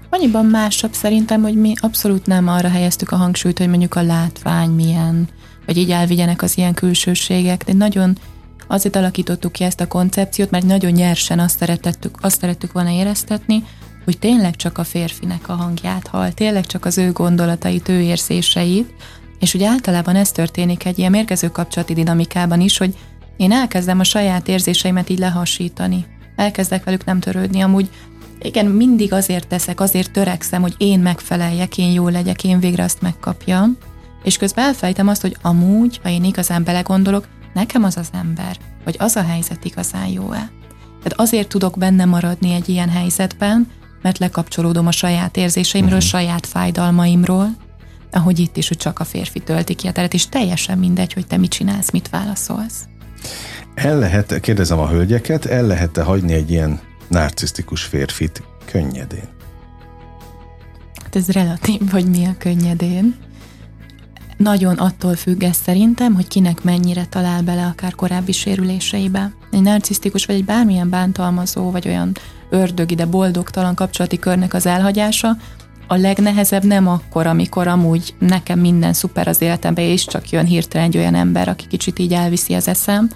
[0.10, 4.70] Annyiban másabb szerintem, hogy mi abszolút nem arra helyeztük a hangsúlyt, hogy mondjuk a látvány
[4.70, 5.28] milyen,
[5.72, 8.18] vagy így elvigyenek az ilyen külsőségek, de nagyon
[8.68, 13.64] azért alakítottuk ki ezt a koncepciót, mert nagyon nyersen azt szeretettük, azt szerettük volna éreztetni,
[14.06, 18.94] hogy tényleg csak a férfinek a hangját hall, tényleg csak az ő gondolatait, ő érzéseit,
[19.40, 22.98] és ugye általában ez történik egy ilyen mérgező kapcsolati dinamikában is, hogy
[23.38, 26.06] én elkezdem a saját érzéseimet így lehasítani.
[26.36, 27.62] Elkezdek velük nem törődni.
[27.62, 27.90] Amúgy
[28.42, 33.02] igen, mindig azért teszek, azért törekszem, hogy én megfeleljek, én jó legyek, én végre azt
[33.02, 33.78] megkapjam.
[34.24, 38.96] És közben elfejtem azt, hogy amúgy, ha én igazán belegondolok, nekem az az ember, vagy
[39.00, 40.52] az a helyzet igazán jó-e.
[41.04, 43.68] Tehát azért tudok benne maradni egy ilyen helyzetben,
[44.02, 46.10] mert lekapcsolódom a saját érzéseimről, uh-huh.
[46.10, 47.56] saját fájdalmaimról,
[48.12, 51.28] ahogy itt is, hogy csak a férfi tölti ki a teret, és teljesen mindegy, hogy
[51.28, 52.86] te mit csinálsz, mit válaszolsz.
[53.74, 59.30] El lehet, kérdezem a hölgyeket, el lehet-e hagyni egy ilyen narcisztikus férfit könnyedén?
[61.04, 63.16] Hát ez relatív, hogy mi a könnyedén.
[64.42, 69.32] Nagyon attól függ ez szerintem, hogy kinek mennyire talál bele akár korábbi sérüléseibe.
[69.52, 72.12] Egy narcisztikus vagy egy bármilyen bántalmazó, vagy olyan
[72.50, 75.38] ördögi, de boldogtalan kapcsolati körnek az elhagyása,
[75.88, 80.88] a legnehezebb nem akkor, amikor amúgy nekem minden szuper az életemben, és csak jön hirtelen
[80.88, 83.10] egy olyan ember, aki kicsit így elviszi az eszem,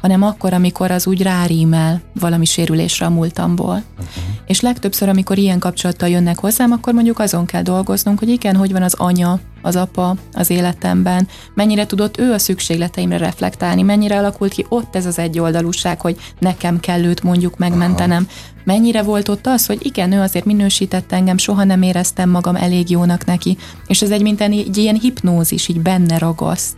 [0.00, 3.82] hanem akkor, amikor az úgy rárímel valami sérülésre a múltamból.
[3.92, 4.24] Uh-huh.
[4.46, 8.72] És legtöbbször, amikor ilyen kapcsolattal jönnek hozzám, akkor mondjuk azon kell dolgoznunk, hogy igen, hogy
[8.72, 14.52] van az anya, az apa az életemben, mennyire tudott ő a szükségleteimre reflektálni, mennyire alakult
[14.52, 18.46] ki ott ez az egyoldalúság, hogy nekem kell őt mondjuk megmentenem, Aha.
[18.64, 22.90] mennyire volt ott az, hogy igen, ő azért minősített engem, soha nem éreztem magam elég
[22.90, 26.76] jónak neki, és ez egy minden egy ilyen hipnózis, így benne ragaszt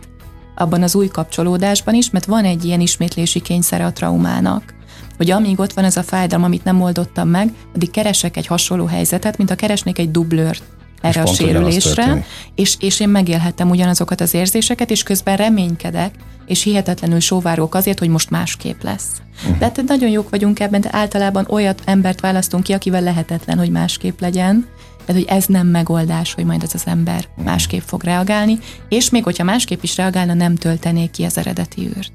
[0.55, 4.73] abban az új kapcsolódásban is, mert van egy ilyen ismétlési kényszere a traumának.
[5.17, 8.85] Hogy amíg ott van ez a fájdalom, amit nem oldottam meg, addig keresek egy hasonló
[8.85, 10.63] helyzetet, mint a keresnék egy dublőrt
[11.01, 16.63] erre és a sérülésre, és, és én megélhettem ugyanazokat az érzéseket, és közben reménykedek, és
[16.63, 19.21] hihetetlenül sóvárok azért, hogy most másképp lesz.
[19.43, 19.57] Uh-huh.
[19.57, 23.69] De hát nagyon jók vagyunk ebben, de általában olyat embert választunk ki, akivel lehetetlen, hogy
[23.69, 24.67] másképp legyen,
[25.05, 28.59] tehát, hogy ez nem megoldás, hogy majd ez az ember másképp fog reagálni,
[28.89, 32.11] és még hogyha másképp is reagálna, nem töltenék ki az eredeti űrt.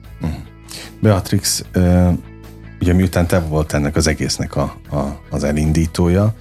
[1.01, 1.65] Beatrix,
[2.81, 6.35] ugye miután te volt ennek az egésznek a, a, az elindítója,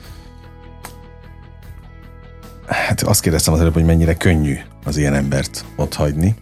[2.67, 6.35] hát azt kérdeztem az előbb, hogy mennyire könnyű az ilyen embert ott hagyni,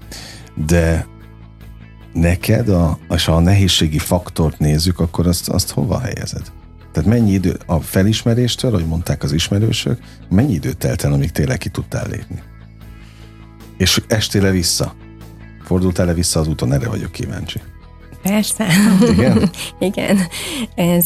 [0.68, 1.08] de
[2.14, 6.52] neked, a, és a nehézségi faktort nézzük, akkor azt, azt hova helyezed?
[6.92, 11.58] Tehát mennyi idő a felismeréstől, ahogy mondták az ismerősök, mennyi időt telt el, amíg tényleg
[11.58, 12.42] ki tudtál lépni?
[13.78, 14.96] És estél-e vissza?
[15.64, 16.74] Fordultál-e vissza az úton?
[16.74, 17.62] Erre vagyok kíváncsi.
[18.24, 18.66] Persze.
[19.12, 19.50] Igen?
[19.90, 20.20] Igen.
[20.76, 21.06] Ez,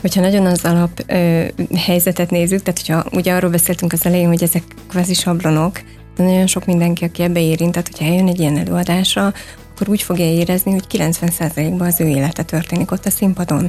[0.00, 1.44] hogyha nagyon az alap ö,
[1.76, 5.80] helyzetet nézzük, tehát hogyha ugye arról beszéltünk az elején, hogy ezek kvázi sablonok,
[6.16, 9.32] de nagyon sok mindenki, aki ebbe érint, tehát hogyha eljön egy ilyen előadásra,
[9.74, 13.60] akkor úgy fogja érezni, hogy 90%-ban az ő élete történik ott a színpadon.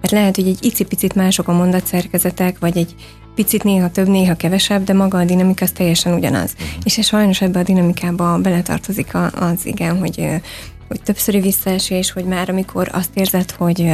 [0.00, 2.94] Mert lehet, hogy egy icipicit mások a mondatszerkezetek, vagy egy
[3.34, 6.52] picit néha több, néha kevesebb, de maga a dinamika az teljesen ugyanaz.
[6.52, 6.82] Uh-huh.
[6.84, 10.28] És sajnos ebbe a dinamikába beletartozik az igen, hogy,
[10.88, 13.90] hogy többszöri visszaesés, hogy már amikor azt érzed, hogy,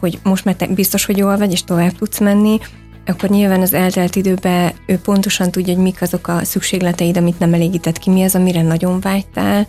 [0.00, 2.58] hogy most már te biztos, hogy jól vagy, és tovább tudsz menni,
[3.06, 7.54] akkor nyilván az eltelt időben ő pontosan tudja, hogy mik azok a szükségleteid, amit nem
[7.54, 9.66] elégített ki, mi az, amire nagyon vágytál,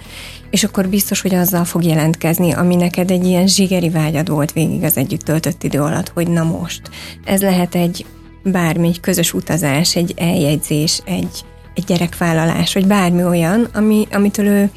[0.50, 4.84] és akkor biztos, hogy azzal fog jelentkezni, ami neked egy ilyen zsigeri vágyad volt végig
[4.84, 6.82] az együtt töltött idő alatt, hogy na most.
[7.26, 8.06] Ez lehet egy
[8.44, 11.44] bármi, egy közös utazás, egy eljegyzés, egy,
[11.74, 14.72] egy gyerekvállalás, vagy bármi olyan, ami, amitől ő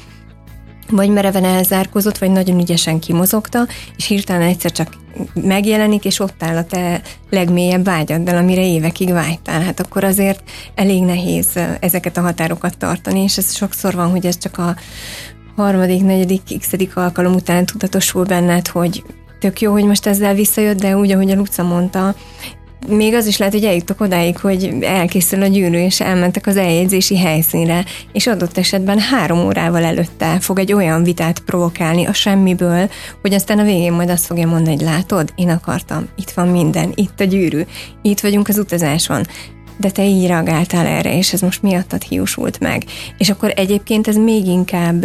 [0.89, 3.67] vagy mereven elzárkozott, vagy nagyon ügyesen kimozogta,
[3.97, 4.93] és hirtelen egyszer csak
[5.33, 9.61] megjelenik, és ott áll a te legmélyebb vágyaddal, amire évekig vágytál.
[9.61, 10.43] Hát akkor azért
[10.75, 14.75] elég nehéz ezeket a határokat tartani, és ez sokszor van, hogy ez csak a,
[15.55, 19.03] harmadik, negyedik, x alkalom után tudatosul benned, hogy
[19.39, 22.15] tök jó, hogy most ezzel visszajött, de úgy, ahogy a Luca mondta,
[22.87, 27.17] még az is lehet, hogy eljutottak odáig, hogy elkészül a gyűrű, és elmentek az eljegyzési
[27.17, 32.89] helyszínre, és adott esetben három órával előtte fog egy olyan vitát provokálni a semmiből,
[33.21, 36.91] hogy aztán a végén majd azt fogja mondani, hogy látod, én akartam, itt van minden,
[36.95, 37.61] itt a gyűrű,
[38.01, 39.25] itt vagyunk az utazáson,
[39.77, 42.83] de te így reagáltál erre, és ez most miattad hiúsult meg.
[43.17, 45.03] És akkor egyébként ez még inkább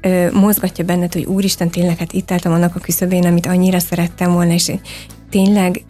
[0.00, 4.32] ö, mozgatja benned, hogy úristen, tényleg, hát itt álltam annak a küszöbén, amit annyira szerettem
[4.32, 4.72] volna, és
[5.30, 5.82] tényleg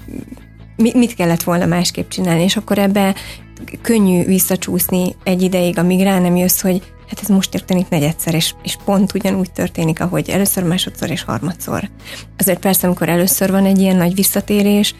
[0.76, 3.14] mit kellett volna másképp csinálni, és akkor ebbe
[3.82, 8.54] könnyű visszacsúszni egy ideig, amíg rá nem jössz, hogy hát ez most történik negyedszer, és,
[8.62, 11.90] és pont ugyanúgy történik, ahogy először, másodszor és harmadszor.
[12.38, 14.94] Azért persze, amikor először van egy ilyen nagy visszatérés,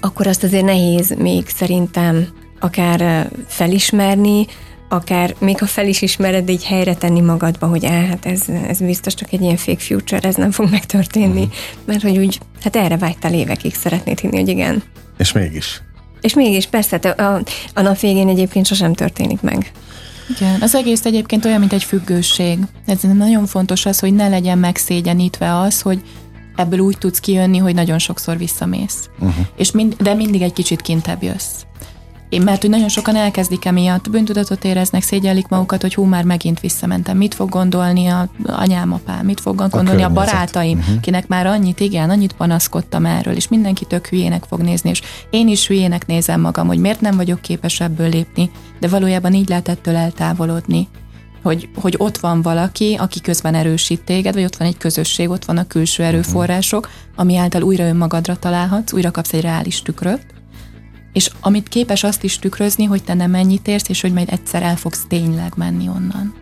[0.00, 2.26] akkor azt azért nehéz még szerintem
[2.60, 4.46] akár felismerni,
[4.92, 8.78] akár még ha fel is ismered, így helyre tenni magadba, hogy á, hát ez, ez
[8.80, 11.54] biztos csak egy ilyen fake future, ez nem fog megtörténni, uh-huh.
[11.84, 14.82] mert hogy úgy, hát erre vágytál évekig, szeretnéd hinni, hogy igen.
[15.18, 15.82] És mégis.
[16.20, 17.42] És mégis, persze, hát a,
[17.74, 19.72] a nap végén egyébként sosem történik meg.
[20.36, 22.58] Igen, az egész egyébként olyan, mint egy függőség.
[22.86, 26.02] Ez nagyon fontos az, hogy ne legyen megszégyenítve az, hogy
[26.56, 29.08] ebből úgy tudsz kijönni, hogy nagyon sokszor visszamész.
[29.18, 29.46] Uh-huh.
[29.56, 31.62] És mind, de mindig egy kicsit kintebb jössz.
[32.30, 36.60] Én, mert hogy nagyon sokan elkezdik emiatt, bűntudatot éreznek, szégyellik magukat, hogy hú, már megint
[36.60, 37.16] visszamentem.
[37.16, 41.00] Mit fog gondolni a anyám, apám, mit fog gondolni a, a barátaim, uh-huh.
[41.00, 45.48] kinek már annyit, igen, annyit panaszkodtam erről, és mindenki tök hülyének fog nézni, és én
[45.48, 48.50] is hülyének nézem magam, hogy miért nem vagyok képes ebből lépni,
[48.80, 50.88] de valójában így lehet ettől eltávolodni.
[51.42, 55.44] Hogy, hogy ott van valaki, aki közben erősít téged, vagy ott van egy közösség, ott
[55.44, 56.12] van a külső mhm.
[56.12, 60.26] erőforrások, ami által újra önmagadra találhatsz, újra kapsz egy reális tükröt,
[61.12, 64.62] és amit képes azt is tükrözni, hogy te nem mennyit érsz, és hogy majd egyszer
[64.62, 66.34] el fogsz tényleg menni onnan.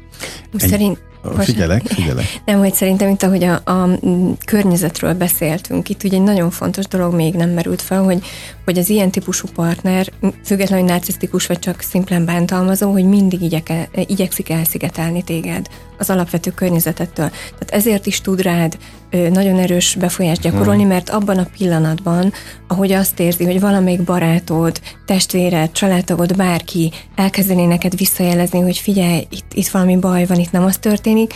[0.58, 0.98] Egy, Szerint,
[1.38, 2.24] Figyelek, figyelek.
[2.44, 3.98] Nem, hogy szerintem itt, ahogy a, a
[4.44, 8.24] környezetről beszéltünk, itt ugye egy nagyon fontos dolog még nem merült fel, hogy,
[8.64, 10.12] hogy az ilyen típusú partner,
[10.44, 15.68] függetlenül, hogy narcisztikus vagy csak szimplán bántalmazó, hogy mindig igyeke, igyekszik elszigetelni téged
[15.98, 17.30] az alapvető környezetettől.
[17.30, 18.78] Tehát ezért is tud rád
[19.10, 20.90] nagyon erős befolyást gyakorolni, hmm.
[20.90, 22.32] mert abban a pillanatban,
[22.66, 29.52] ahogy azt érzi, hogy valamelyik barátod, testvéred, családtagod, bárki elkezdené neked visszajelezni, hogy figyelj, itt,
[29.54, 31.34] itt valami baj van, itt nem az történik,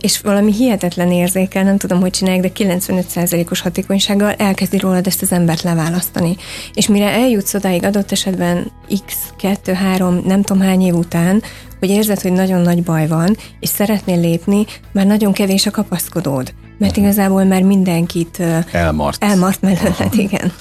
[0.00, 5.32] és valami hihetetlen érzékel, nem tudom, hogy csinálják, de 95%-os hatékonysággal elkezdi rólad ezt az
[5.32, 6.36] embert leválasztani.
[6.74, 8.70] És mire eljutsz odáig adott esetben
[9.06, 11.42] x, 2, 3, nem tudom hány év után,
[11.78, 16.54] hogy érzed, hogy nagyon nagy baj van, és szeretnél lépni, már nagyon kevés a kapaszkodód.
[16.78, 17.04] Mert mhm.
[17.04, 20.52] igazából már mindenkit elmart, elmart mellett, igen.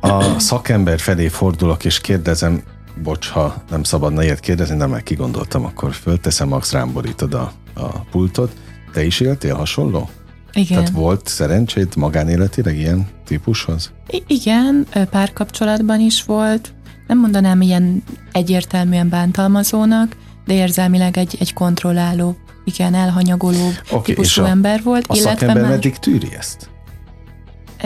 [0.00, 2.62] A szakember felé fordulok, és kérdezem,
[3.02, 7.52] bocs, ha nem szabadna ilyet kérdezni, de már kigondoltam, akkor fölteszem, Max rám borítod a,
[7.74, 8.52] a pultot.
[8.92, 10.10] Te is éltél hasonló?
[10.52, 10.78] Igen.
[10.78, 13.92] Tehát volt szerencsét magánéletileg ilyen típushoz?
[14.10, 16.74] I- igen, párkapcsolatban is volt.
[17.06, 20.16] Nem mondanám ilyen egyértelműen bántalmazónak,
[20.46, 25.06] de érzelmileg egy, egy kontrolláló, igen, elhanyagoló okay, típusú ember volt.
[25.06, 25.70] A illetve szakember már...
[25.70, 26.70] meddig tűri ezt?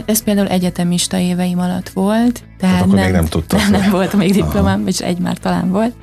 [0.07, 2.43] Ez például egyetemista éveim alatt volt.
[2.59, 3.61] Tehát hát akkor nem, még nem tudtam.
[3.71, 5.95] Nem, nem volt még diplomám, vagy egy már talán volt.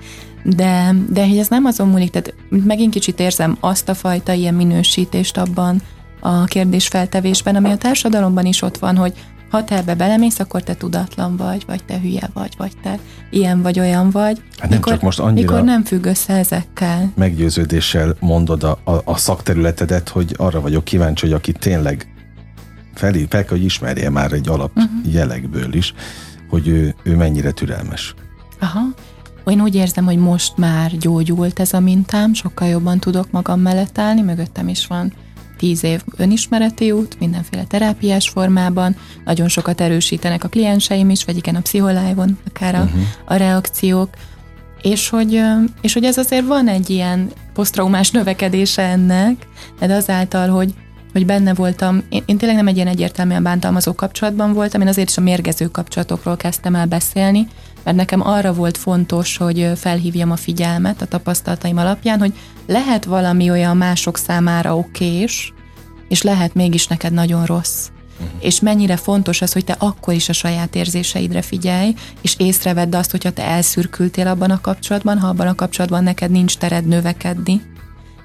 [0.44, 4.54] De, de hogy ez nem azon múlik, tehát megint kicsit érzem azt a fajta ilyen
[4.54, 5.82] minősítést abban
[6.20, 9.14] a kérdésfeltevésben, ami a társadalomban is ott van, hogy
[9.50, 13.62] ha te ebbe belemész, akkor te tudatlan vagy, vagy te hülye vagy, vagy te ilyen
[13.62, 14.42] vagy, olyan vagy.
[14.58, 17.12] Hát nem mikor, csak most annyira mikor nem függ össze ezekkel.
[17.16, 22.08] Meggyőződéssel mondod a, a, a szakterületedet, hogy arra vagyok kíváncsi, hogy aki tényleg
[22.96, 25.14] felé, fel kell, hogy ismerje már egy alap uh-huh.
[25.14, 25.94] jelekből is,
[26.50, 28.14] hogy ő, ő mennyire türelmes.
[28.60, 28.80] Aha.
[29.46, 33.98] Én úgy érzem, hogy most már gyógyult ez a mintám, sokkal jobban tudok magam mellett
[33.98, 35.14] állni, mögöttem is van
[35.58, 41.56] tíz év önismereti út, mindenféle terápiás formában, nagyon sokat erősítenek a klienseim is, vagy igen,
[41.56, 43.02] a pszicholájvon akár a, uh-huh.
[43.26, 44.10] a reakciók,
[44.82, 45.42] és hogy,
[45.82, 49.48] és hogy ez azért van egy ilyen posztraumás növekedése ennek,
[49.80, 50.74] de azáltal, hogy
[51.16, 55.10] hogy benne voltam, én, én tényleg nem egy ilyen egyértelműen bántalmazó kapcsolatban voltam, én azért
[55.10, 57.48] is a mérgező kapcsolatokról kezdtem el beszélni,
[57.84, 62.34] mert nekem arra volt fontos, hogy felhívjam a figyelmet a tapasztalataim alapján, hogy
[62.68, 65.54] lehet valami olyan mások számára okés,
[66.08, 67.88] és lehet mégis neked nagyon rossz.
[68.20, 68.46] Uh-huh.
[68.46, 73.12] És mennyire fontos az, hogy te akkor is a saját érzéseidre figyelj, és észrevedd azt,
[73.12, 77.62] hogyha te elszürkültél abban a kapcsolatban, ha abban a kapcsolatban neked nincs tered növekedni,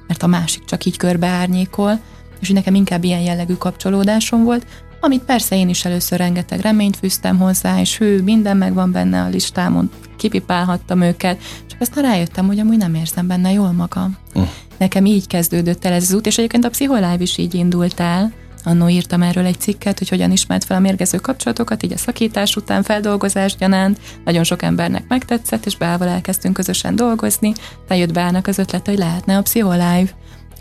[0.06, 2.00] mert a másik csak így körbeárnyékol,
[2.40, 4.66] és hogy nekem inkább ilyen jellegű kapcsolódásom volt,
[5.00, 9.28] amit persze én is először rengeteg reményt fűztem hozzá, és hű, minden megvan benne a
[9.28, 14.16] listámon, kipipálhattam őket, csak aztán rájöttem, hogy amúgy nem érzem benne jól magam.
[14.34, 14.48] Uh.
[14.78, 18.32] nekem így kezdődött el ez az út, és egyébként a Pszicholive is így indult el,
[18.64, 22.56] Annó írtam erről egy cikket, hogy hogyan ismert fel a mérgező kapcsolatokat, így a szakítás
[22.56, 23.98] után, feldolgozás gyanánt.
[24.24, 27.52] Nagyon sok embernek megtetszett, és Beával elkezdtünk közösen dolgozni.
[27.86, 30.10] Tehát jött Beának az ötlet, hogy lehetne a Pszicholive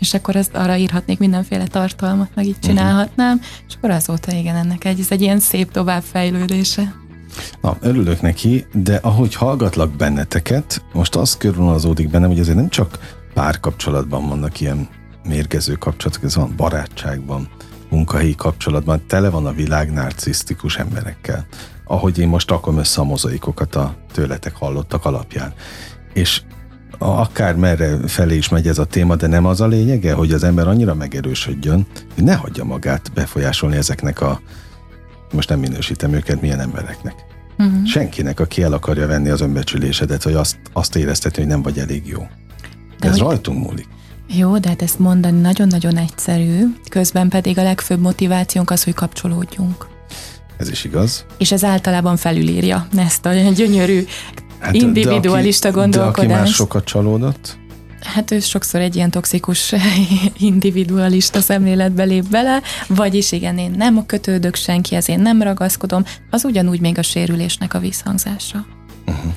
[0.00, 3.50] és akkor ezt arra írhatnék mindenféle tartalmat, meg így csinálhatnám, uh-huh.
[3.68, 6.94] és akkor azóta igen, ennek egy, ez egy ilyen szép továbbfejlődése.
[7.60, 13.18] Na, örülök neki, de ahogy hallgatlak benneteket, most az körvonalazódik bennem, hogy azért nem csak
[13.34, 14.88] párkapcsolatban vannak ilyen
[15.24, 17.48] mérgező kapcsolatok, ez van barátságban,
[17.90, 21.46] munkahelyi kapcsolatban, tele van a világ narcisztikus emberekkel.
[21.84, 25.52] Ahogy én most rakom össze a mozaikokat a tőletek hallottak alapján.
[26.12, 26.42] És
[27.02, 30.44] akár merre felé is megy ez a téma, de nem az a lényege, hogy az
[30.44, 34.40] ember annyira megerősödjön, hogy ne hagyja magát befolyásolni ezeknek a,
[35.32, 37.14] most nem minősítem őket, milyen embereknek.
[37.58, 37.86] Uh-huh.
[37.86, 42.06] Senkinek, aki el akarja venni az önbecsülésedet, vagy azt, azt érezteti, hogy nem vagy elég
[42.06, 42.26] jó.
[42.98, 43.20] De ez hogy...
[43.20, 43.88] rajtunk múlik.
[44.28, 49.86] Jó, de hát ezt mondani nagyon-nagyon egyszerű, közben pedig a legfőbb motivációnk az, hogy kapcsolódjunk.
[50.56, 51.24] Ez is igaz.
[51.38, 54.04] És ez általában felülírja ezt a gyönyörű
[54.60, 56.28] hát, individualista de aki, gondolkodást.
[56.28, 57.58] De aki már sokat csalódott?
[58.02, 59.74] Hát ő sokszor egy ilyen toxikus
[60.38, 66.80] individualista szemléletbe lép bele, vagyis igen, én nem kötődök senkihez, én nem ragaszkodom, az ugyanúgy
[66.80, 68.66] még a sérülésnek a visszhangzása.
[69.06, 69.32] Uh-huh.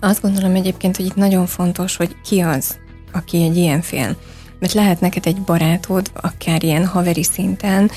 [0.00, 2.76] Azt gondolom egyébként, hogy itt nagyon fontos, hogy ki az,
[3.12, 4.16] aki egy ilyen fél.
[4.58, 7.90] Mert lehet neked egy barátod, akár ilyen haveri szinten,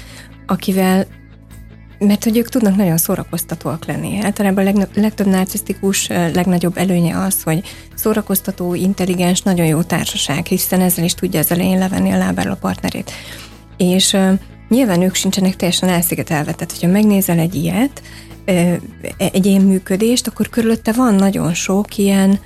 [0.46, 1.08] akivel
[2.06, 4.20] mert hogy ők tudnak nagyon szórakoztatóak lenni.
[4.22, 7.62] Általában a legtöbb narcisztikus legnagyobb előnye az, hogy
[7.96, 12.58] szórakoztató, intelligens, nagyon jó társaság, hiszen ezzel is tudja az elején levenni a lábáról a
[12.62, 13.12] partnerét.
[13.78, 14.40] És uh,
[14.70, 18.02] nyilván ők sincsenek teljesen elszigetelve, tehát hogyha megnézel egy ilyet,
[18.48, 18.74] uh,
[19.18, 22.40] egy ilyen működést, akkor körülötte van nagyon sok ilyen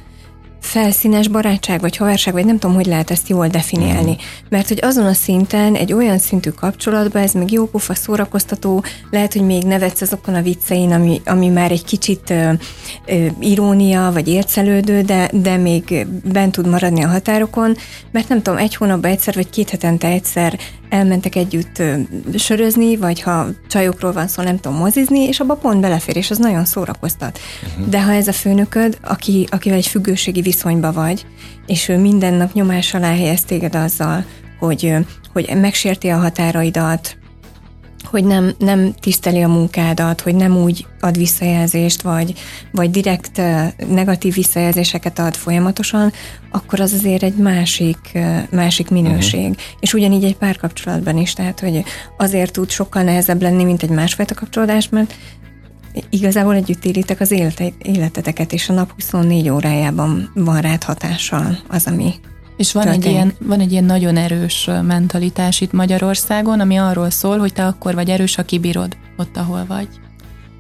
[0.66, 4.12] felszínes barátság, vagy haverság, vagy nem tudom, hogy lehet ezt jól definiálni.
[4.12, 4.26] Mm.
[4.50, 9.34] Mert hogy azon a szinten, egy olyan szintű kapcsolatban, ez még jó pofa szórakoztató, lehet,
[9.34, 12.52] hogy még nevetsz azokon a viccein, ami, ami már egy kicsit ö,
[13.06, 17.76] ö, irónia, vagy ércelődő, de, de még bent tud maradni a határokon,
[18.12, 20.60] mert nem tudom, egy hónapban egyszer, vagy két hetente egyszer
[20.96, 21.82] elmentek együtt
[22.36, 26.38] sörözni, vagy ha csajokról van szó, nem tudom, mozizni, és abba pont belefér, és az
[26.38, 27.40] nagyon szórakoztat.
[27.64, 27.90] Uh-huh.
[27.90, 31.26] De ha ez a főnököd, aki, akivel egy függőségi viszonyba vagy,
[31.66, 34.26] és ő minden nap nyomás alá helyez téged azzal,
[34.60, 34.94] hogy,
[35.34, 37.18] hogy megsérti a határaidat,
[38.06, 42.34] hogy nem, nem tiszteli a munkádat, hogy nem úgy ad visszajelzést, vagy,
[42.72, 43.42] vagy direkt
[43.90, 46.12] negatív visszajelzéseket ad folyamatosan,
[46.52, 48.18] akkor az azért egy másik,
[48.50, 49.42] másik minőség.
[49.42, 49.56] Uh-huh.
[49.80, 51.84] És ugyanígy egy párkapcsolatban is, tehát hogy
[52.18, 55.14] azért tud sokkal nehezebb lenni, mint egy másfajta kapcsolódás, mert
[56.10, 57.32] igazából együtt élitek az
[57.78, 62.14] életeteket, és a nap 24 órájában van rád hatással az, ami
[62.58, 67.38] és van egy, ilyen, van egy ilyen nagyon erős mentalitás itt Magyarországon, ami arról szól,
[67.38, 69.88] hogy te akkor vagy erős, ha kibírod ott, ahol vagy.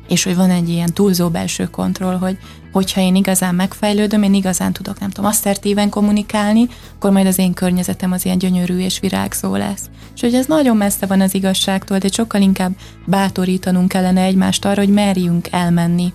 [0.07, 2.37] És hogy van egy ilyen túlzó belső kontroll, hogy
[2.71, 7.53] hogyha én igazán megfejlődöm, én igazán tudok, nem tudom, asszertíven kommunikálni, akkor majd az én
[7.53, 9.89] környezetem az ilyen gyönyörű és virágzó lesz.
[10.15, 12.71] És hogy ez nagyon messze van az igazságtól, de sokkal inkább
[13.05, 16.13] bátorítanunk kellene egymást arra, hogy merjünk elmenni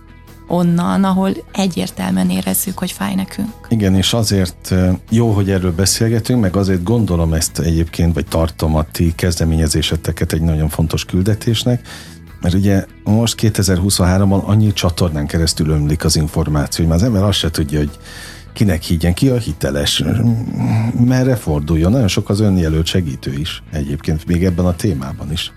[0.50, 3.48] onnan, ahol egyértelműen érezzük, hogy fáj nekünk.
[3.68, 4.74] Igen, és azért
[5.10, 10.42] jó, hogy erről beszélgetünk, meg azért gondolom ezt egyébként, vagy tartom a ti kezdeményezéseteket egy
[10.42, 11.86] nagyon fontos küldetésnek,
[12.40, 17.38] mert ugye most 2023-ban annyi csatornán keresztül ömlik az információ, hogy már az ember azt
[17.38, 17.98] se tudja, hogy
[18.52, 20.04] kinek higgyen, ki a hiteles,
[21.04, 21.92] merre forduljon.
[21.92, 25.52] Nagyon sok az önjelölt segítő is egyébként, még ebben a témában is.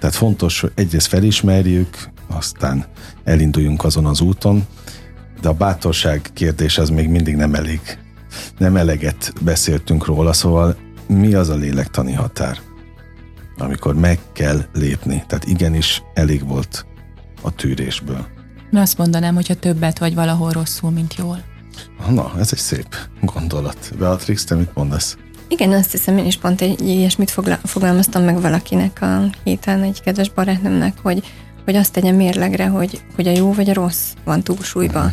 [0.00, 2.84] Tehát fontos, hogy egyrészt felismerjük, aztán
[3.24, 4.66] elinduljunk azon az úton,
[5.40, 7.80] de a bátorság kérdés az még mindig nem elég.
[8.58, 10.76] Nem eleget beszéltünk róla, szóval
[11.06, 12.58] mi az a lélektani határ,
[13.58, 15.24] amikor meg kell lépni.
[15.26, 16.86] Tehát igenis elég volt
[17.42, 18.26] a tűrésből.
[18.70, 21.42] Na azt mondanám, hogyha többet vagy valahol rosszul, mint jól.
[22.08, 23.92] Na, ez egy szép gondolat.
[23.98, 25.16] Beatrix, te mit mondasz?
[25.50, 27.32] Igen, azt hiszem, én is pont egy ilyesmit
[27.64, 31.22] fogalmaztam meg valakinek a héten, egy kedves barátnőmnek, hogy
[31.64, 35.12] hogy azt tegyen mérlegre, hogy, hogy a jó vagy a rossz van túlsúlyban.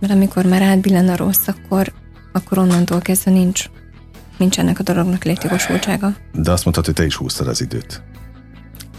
[0.00, 1.92] Mert amikor már átbillen a rossz, akkor,
[2.32, 3.64] akkor onnantól kezdve nincs,
[4.36, 6.14] nincs ennek a dolognak létjogosultsága.
[6.32, 8.02] De azt mondtad, hogy te is húztad az időt.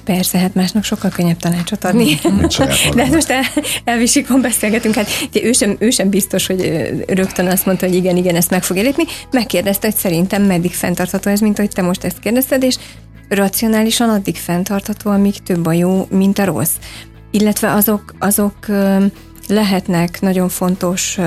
[0.10, 2.20] Persze, hát másnak sokkal könnyebb tanácsot adni.
[2.96, 3.44] De hát most el,
[3.84, 6.62] elvisikon beszélgetünk, hát ugye ő sem, ő sem biztos, hogy
[7.08, 9.04] rögtön azt mondta, hogy igen, igen, ezt meg fogja lépni.
[9.32, 12.76] Megkérdezte, hogy szerintem meddig fenntartható ez, mint hogy te most ezt kérdezted, és
[13.28, 16.74] racionálisan addig fenntartható, amíg több a jó, mint a rossz.
[17.32, 18.56] Illetve azok, azok
[19.50, 21.20] lehetnek nagyon fontos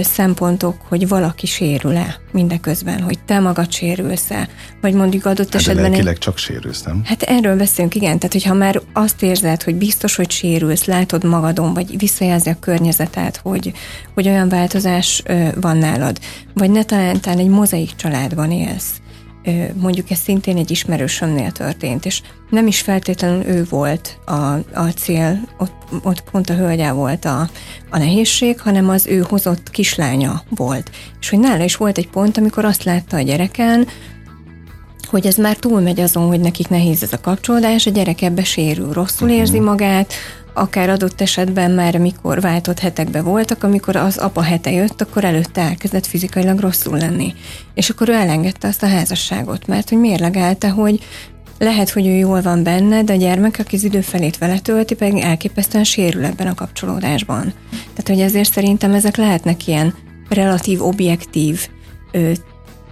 [0.00, 4.48] szempontok, hogy valaki sérül-e mindeközben, hogy te magad sérülsz-e,
[4.80, 5.90] vagy mondjuk adott Hát esetben...
[5.90, 7.02] lelkileg csak sérülsz, nem?
[7.04, 8.18] Hát erről beszélünk, igen.
[8.18, 13.36] Tehát, hogyha már azt érzed, hogy biztos, hogy sérülsz, látod magadon, vagy visszajelzi a környezetet,
[13.36, 13.72] hogy,
[14.14, 15.22] hogy olyan változás
[15.60, 16.18] van nálad,
[16.54, 19.01] vagy ne talán egy mozaik családban élsz,
[19.74, 25.40] mondjuk ez szintén egy ismerősömnél történt, és nem is feltétlenül ő volt a, a cél,
[25.58, 25.72] ott,
[26.02, 27.48] ott pont a hölgyel volt a,
[27.90, 30.90] a nehézség, hanem az ő hozott kislánya volt.
[31.20, 33.88] És hogy nála is volt egy pont, amikor azt látta a gyereken,
[35.12, 38.92] hogy ez már túlmegy azon, hogy nekik nehéz ez a kapcsolódás, a gyerek ebbe sérül,
[38.92, 40.12] rosszul érzi magát,
[40.54, 45.60] akár adott esetben már, amikor váltott hetekbe voltak, amikor az apa hete jött, akkor előtte
[45.60, 47.34] elkezdett fizikailag rosszul lenni.
[47.74, 51.00] És akkor ő elengedte azt a házasságot, mert hogy mérlegelte, hogy
[51.58, 54.94] lehet, hogy ő jól van benne, de a gyermek, aki az idő felét vele tölti,
[54.94, 57.52] pedig elképesztően sérül ebben a kapcsolódásban.
[57.70, 59.94] Tehát, hogy ezért szerintem ezek lehetnek ilyen
[60.28, 61.68] relatív, objektív
[62.12, 62.32] ö,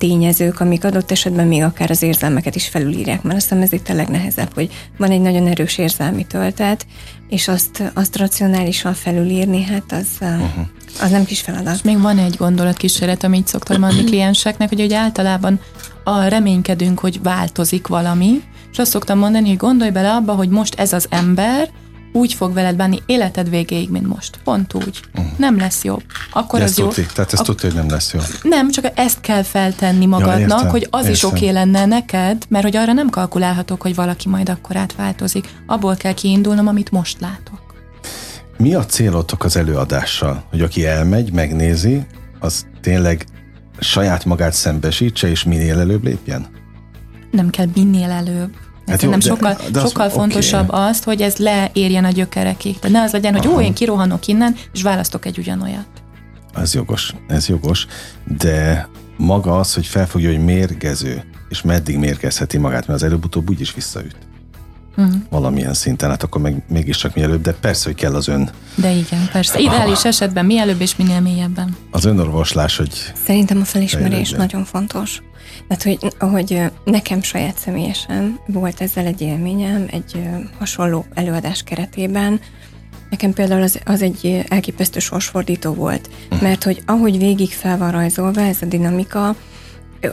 [0.01, 3.88] tényezők, amik adott esetben még akár az érzelmeket is felülírják, mert azt hiszem ez itt
[3.88, 6.86] a legnehezebb, hogy van egy nagyon erős érzelmi töltet,
[7.28, 10.66] és azt, azt racionálisan felülírni, hát az, uh-huh.
[11.01, 11.74] az nem kis feladat.
[11.74, 15.61] És még van egy gondolatkísérlet, amit szoktam mondani klienseknek, hogy, hogy általában
[16.05, 18.42] a reménykedünk, hogy változik valami,
[18.72, 21.68] és azt szoktam mondani, hogy gondolj bele abba, hogy most ez az ember
[22.12, 24.38] úgy fog veled bánni életed végéig, mint most.
[24.44, 25.00] Pont úgy.
[25.14, 25.38] Uh-huh.
[25.38, 26.02] Nem lesz jobb.
[26.32, 26.86] Akkor De az jó.
[26.86, 28.20] tudni, tehát ezt Ak- tudja, hogy nem lesz jó.
[28.42, 31.30] Nem, csak ezt kell feltenni magadnak, értem, hogy az is értem.
[31.30, 35.48] oké okay lenne neked, mert hogy arra nem kalkulálhatok, hogy valaki majd akkor átváltozik.
[35.66, 37.74] Abból kell kiindulnom, amit most látok.
[38.56, 40.44] Mi a célotok az előadással?
[40.50, 42.06] Hogy aki elmegy, megnézi,
[42.38, 43.26] az tényleg
[43.78, 46.46] saját magát szembesítse, és minél előbb lépjen?
[47.30, 48.50] Nem kell minél előbb.
[48.87, 52.76] Hát jó, de- sokkal, de az- sokkal fontosabb az, hogy ez leérjen a gyökerekig.
[52.81, 53.57] De ne az legyen, hogy Aha.
[53.57, 55.87] ó, én kirohanok innen, és választok egy ugyanolyat.
[56.55, 57.87] Ez jogos, ez jogos,
[58.39, 63.74] de maga az, hogy felfogja, hogy mérgező, és meddig mérgezheti magát, mert az előbb-utóbb úgyis
[63.74, 64.16] visszaüt.
[64.97, 65.12] Mhm.
[65.30, 69.28] Valamilyen szinten, hát akkor meg mégiscsak mielőbb, de persze, hogy kell az ön, De igen,
[69.32, 69.59] persze.
[69.59, 71.76] Ideális esetben mielőbb és minél mélyebben.
[71.91, 74.38] az önorvoslás, hogy Szerintem a felismerés Fejlődjön.
[74.41, 75.22] nagyon fontos.
[75.68, 80.28] Tehát, hogy, hogy nekem saját személyesen volt ezzel egy élményem, egy
[80.59, 82.41] hasonló előadás keretében.
[83.11, 86.11] Nekem például az, az egy elképesztő sorsfordító volt,
[86.41, 89.34] mert hogy ahogy végig fel van rajzolva ez a dinamika,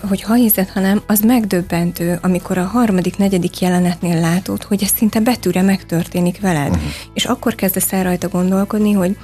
[0.07, 4.91] hogy ha hiszed, ha nem, az megdöbbentő, amikor a harmadik, negyedik jelenetnél látod, hogy ez
[4.95, 6.69] szinte betűre megtörténik veled.
[6.69, 6.91] Uh-huh.
[7.13, 9.17] És akkor kezdesz el rajta gondolkodni, hogy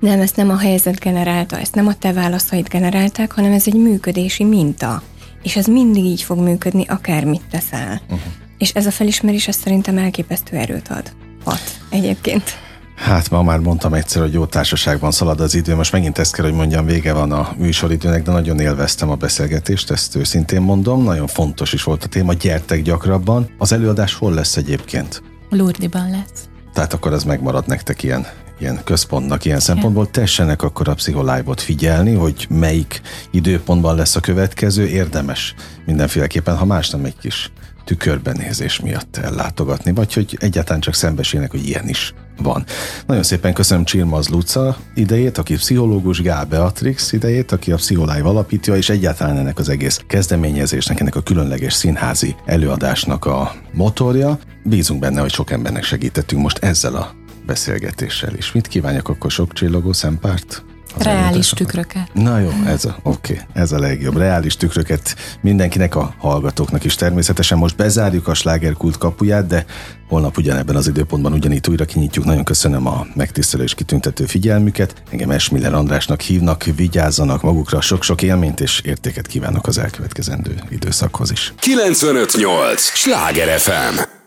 [0.00, 3.74] nem, ezt nem a helyzet generálta, ezt nem a te válaszaid generálták, hanem ez egy
[3.74, 5.02] működési minta.
[5.42, 8.00] És ez mindig így fog működni, akármit teszel.
[8.04, 8.20] Uh-huh.
[8.58, 11.12] És ez a felismerés, ez szerintem elképesztő erőt ad.
[11.44, 12.67] Hat egyébként.
[12.98, 16.44] Hát ma már mondtam egyszer, hogy jó társaságban szalad az idő, most megint ezt kell,
[16.44, 21.26] hogy mondjam, vége van a műsoridőnek, de nagyon élveztem a beszélgetést, ezt őszintén mondom, nagyon
[21.26, 23.50] fontos is volt a téma, gyertek gyakrabban.
[23.58, 25.22] Az előadás hol lesz egyébként?
[25.50, 26.48] Lourdiban lesz.
[26.72, 28.26] Tehát akkor ez megmarad nektek ilyen,
[28.60, 30.10] ilyen központnak, ilyen szempontból.
[30.10, 35.54] Tessenek akkor a Pszicholive-ot figyelni, hogy melyik időpontban lesz a következő, érdemes
[35.86, 37.52] mindenféleképpen, ha más nem egy kis
[37.84, 42.64] tükörbenézés miatt ellátogatni, vagy hogy egyáltalán csak szembesülnek, hogy ilyen is van.
[43.06, 48.76] Nagyon szépen köszönöm Csirmaz Luca idejét, aki pszichológus, Gál Beatrix idejét, aki a Pszicholive alapítja,
[48.76, 54.38] és egyáltalán ennek az egész kezdeményezésnek, ennek a különleges színházi előadásnak a motorja.
[54.64, 57.14] Bízunk benne, hogy sok embernek segítettünk most ezzel a
[57.46, 58.52] beszélgetéssel is.
[58.52, 60.64] Mit kívánjak akkor sok csillogó szempárt?
[61.02, 62.10] Reális tükröket.
[62.12, 64.16] Na jó, ez a, oké, okay, ez a legjobb.
[64.16, 67.58] Reális tükröket mindenkinek, a hallgatóknak is természetesen.
[67.58, 69.64] Most bezárjuk a slágerkult kapuját, de
[70.08, 72.24] holnap ugyanebben az időpontban ugyanígy újra kinyitjuk.
[72.24, 74.94] Nagyon köszönöm a megtisztelő és kitüntető figyelmüket.
[75.10, 81.52] Engem Esmiller Andrásnak hívnak, vigyázzanak magukra, sok-sok élményt és értéket kívánok az elkövetkezendő időszakhoz is.
[81.58, 82.82] 958!
[82.82, 84.17] Sláger FM!